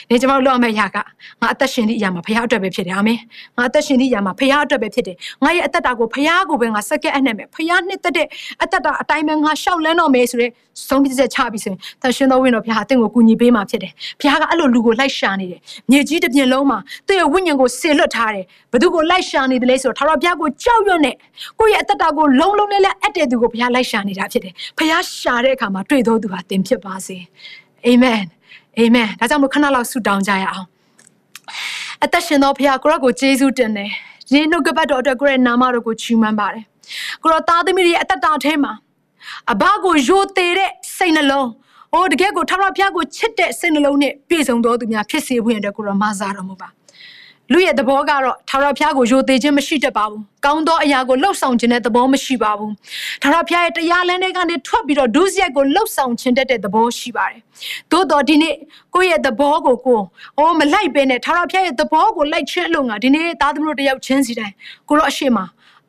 [0.09, 0.97] နေကျွန်တော်တို့လုပ်ရမယ့်အရာက
[1.41, 3.19] ငါအသက်ရှင်သည့်အရာမှာဖခင်အတွက်ပဲဖြစ်တယ်အာမင်
[3.57, 8.27] ငါအသက်ရှင်သည့်အရာမှာဖခင်အတွက်ပဲဖြစ်တယ်ငါရဲ့အသက်တာကိုဖခင်ကိုပဲငါစက္ကက်အနှံ့မယ်ဖခင်နှစ်သက်တဲ့
[8.63, 10.51] အသက်တာအတိုင်းပဲငါရှောက်လန်းတော့မယ်ဆိုတဲ့
[10.87, 15.59] ဆုံးဖြတ်ချက်ချပြီးဆိုရင်သရှင်တော်ဝိညာဉ်တော်ဖခင်အသင်ကိုကူညီပေးမှာဖြစ်တယ်ဖခင်ကအဲ့လိုလူကိုလိုက်ရှာနေတယ်
[15.91, 16.77] မြေကြီးတစ်ပြင်လုံးမှာ
[17.07, 21.15] သူ့ရဲ့ဝိညာဉ်ကိုဆေလွတ်ထားတယ်ဘသူကိုလိုက်ရှာနေတယ်လဲဆိုတော့ထာဝရဘုရားကိုကြောက်ရွံ့နဲ့
[21.59, 27.17] ကိုယ့်ရဲ့အသက်တာကိုလုံးလုံးနဲ့လက်အပ်တဲ့သူကိုဘုရားလိုက်ရှာနေတာဖြစ်တယ်ဖခင်ရှာတဲ့အခါမှာတွေ့တော်သူဟာသင်ဖြစ်ပါစေ
[27.85, 28.21] အာမင်
[28.77, 30.67] အာမင်ဒါကြောင့်မို့ခဏလောက်ဆုတောင်းကြရအောင်
[32.03, 33.89] အသက်ရှင်သောဖခင်ကိုရောကိုယေရှုတင်တယ်
[34.31, 36.63] ဒီနှုတ်ကပတ်တော်အတွက်ကိုရဲ့နာမတော်ကိုချီးမွမ်းပါတယ်
[37.23, 38.73] ကိုရောသားသမီးတွေရဲ့အသက်တာထဲမှာ
[39.51, 41.49] အဘကိုယိုသေးတဲ့စိတ်နှလုံး
[41.93, 46.67] အိုးတကယ်ကိုထာဝရဘုရားကိုချစ်တဲ့စိတ်နှလုံးနဲ့ပြည့်စုံတော်သူများဖြစ်စေဖို့ရတဲ့ကိုရောမဆာတော်မူပါ
[47.51, 52.71] လူရဲ့သဘောကတော့ထာဝရဘုရားကိုယိုသေးခြင်းမရှိတတ်ပါဘူး။ကောင်းသောအရာကိုလှုပ်ဆောင်ခြင်းတဲ့သဘောမရှိပါဘူး။
[53.21, 57.41] ထာဝရဘုရားရဲ့တရားလမ်းတွေကနေထွက်ပြီးတော့ဒုစရိုက်ကိုလှုပ်ဆောင်ခြင်းတတ်တဲ့သဘောရှိပါတယ်။
[57.91, 58.55] သို့တော်ဒီနေ့
[58.95, 60.01] ကိုယ့်ရဲ့သဘောကိုကို
[60.37, 64.55] အိုးမလိုက်ပဲနဲ့ထာဝရဘုရားရဲ့သဘောကိုလိုက်ခြင်းအလို့ငါဒီနေ့သားသမီးတို့တယောက်ချင်းစီတိုင်း
[64.89, 65.37] ကိုတော့အရှိမ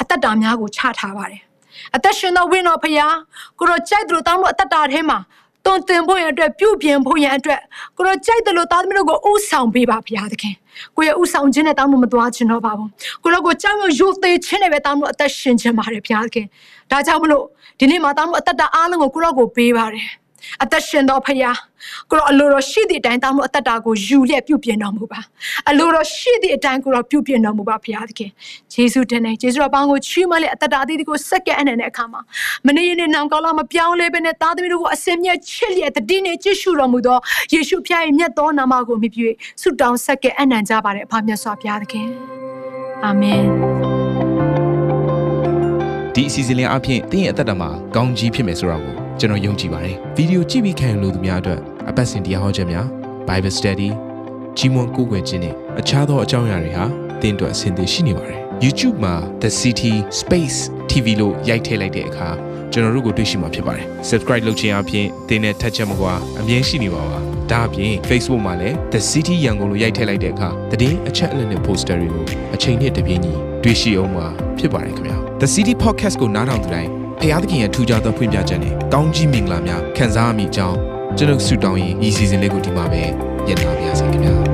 [0.00, 1.42] အသက်တာများကိုချထားပါတယ်။
[1.96, 3.06] အသက်ရှင်သောဝိညာဉ်တော်ဖရာ
[3.58, 5.18] ကိုတော့ကြိုက်သူတို့တောင်းလို့အသက်တာထဲမှာ
[5.64, 7.60] တွန်တင်ဖို့ရန်အတွက်ပြုပြင်ဖို့ရန်အတွက်
[7.96, 10.54] ကိုတော့ကြိုက်တယ်လို့သားသမီးတို့ကိုဥဆောင်ပေးပါဘုရားသခင်
[10.96, 12.88] ကိုရဲ့ဥဆောင်ခြင်းနဲ့တောင်းလို့မသွားခြင်းတော့ပါဘူး
[13.22, 16.46] ကိုတော့ကိုကြောက်ရွံ့ရိုသေခြင်းနဲ့ပဲတောင်းလို့အသက်ရှင်ခြင်းပါတယ်ဘုရားသခင်
[16.90, 17.44] ဒါကြောင့်မလို့
[17.78, 20.06] ဒီနေ့မှာတောင်းလို့အသက်တာအားလုံးကိုကိုတော့ကိုပေးပါတယ်
[20.62, 21.50] အသက်ရှင်တော်ဖရာ
[22.10, 25.20] ကိုရောအလိုတော်ရှိသည့်အတိုင်းတောင်းလို့အသက်တာကိုယူလျက်ပြုပြင်တော်မူပါ
[25.68, 28.30] အလိုတော်ရှိသည့်အတိုင်းကိုရောပြုပြင်တော်မူပါဖရာသခင်
[28.74, 32.20] ယေရှုတင်နေယေရှုတော်ပေါင်းကိုချီးမွမ်းလက်အသက်တာအသီးကိုစက္ကန့်အနံ့တဲ့အခါမှာ
[32.66, 37.18] မနေ့ရက်နေ့နောင်ကောင်းလာမပြောင်းလဲပဲနဲ့သားသမီးတို့ကိုအစင်မြတ်ချစ်လျက်တည်နေကြည့်ရှုတော်မူသော
[37.54, 42.08] ယေရှုဖရာရဲ့မြတ်သောနာမကိုမြည်ပြီးဆုတောင်းစက္ကန့်အနံ့ကြပါတယ်အဖမြတ်စွာဘုရားသခင်
[43.04, 43.42] အာမင်
[46.14, 51.60] ဒီအစီအစဉ်လေးအပြင်တင်းရဲ့အသက်တာမှာကောင်းကြီးဖြစ်မယ်ဆိုတာကို ကျွန်တော်ယုံကြည်ပါတယ်ဗီဒီယိုကြည့်ပြီးခံယူလို့သူများအတွက်
[51.90, 52.86] အပတ်စဉ်တရားဟောခြင်းများ
[53.28, 53.90] Bible Study
[54.58, 56.84] ကြီးမွန်ကိုးကွယ်ခြင်းနဲ့အခြားသောအကြောင်းအရာတွေဟာ
[57.22, 60.58] တင်းအတွက်အဆင်သင့်ရှိနေပါတယ် YouTube မှာ The City Space
[60.90, 62.28] TV လို့ရိုက်ထည့်လိုက်တဲ့အခါ
[62.72, 67.18] ကျွန်တော်တို့ကိုတွေ့ရှိမှာဖြစ်ပါတယ် Subscribe လုပ်ခြင်းအပြင်တင်းနဲ့ထက်ချက်မကွာအမြင်ရှိနေပါပါ
[67.50, 70.48] ဒါအပြင် Facebook မှာလည်း The City ရန်ကုန်လို့ရိုက်ထည့်လိုက်တဲ့အခါ
[70.80, 73.32] တည်အချက်အလက်နဲ့ poster တွေကိုအချိန်နဲ့တပြေးညီ
[73.62, 74.26] တွေ့ရှိအောင်မှာ
[74.58, 80.76] ဖြစ်ပါတယ်ခင်ဗျာ The City Podcast ကိုနားထောင်သူတိုင်း ဖျားသခင်ရဲ့ထူကြသောဖွင့်ပြချက်နဲ့ကောင်းကြီးမင်္ဂလာများခံစားမိကြောင်း
[81.18, 83.02] ကျွန်ုပ်ဆုတောင်းရင်ဤစီစဉ်လေးကိုဒီမှာပဲ
[83.46, 84.51] ညှိနှိုင်းပါရစေခင်ဗျာ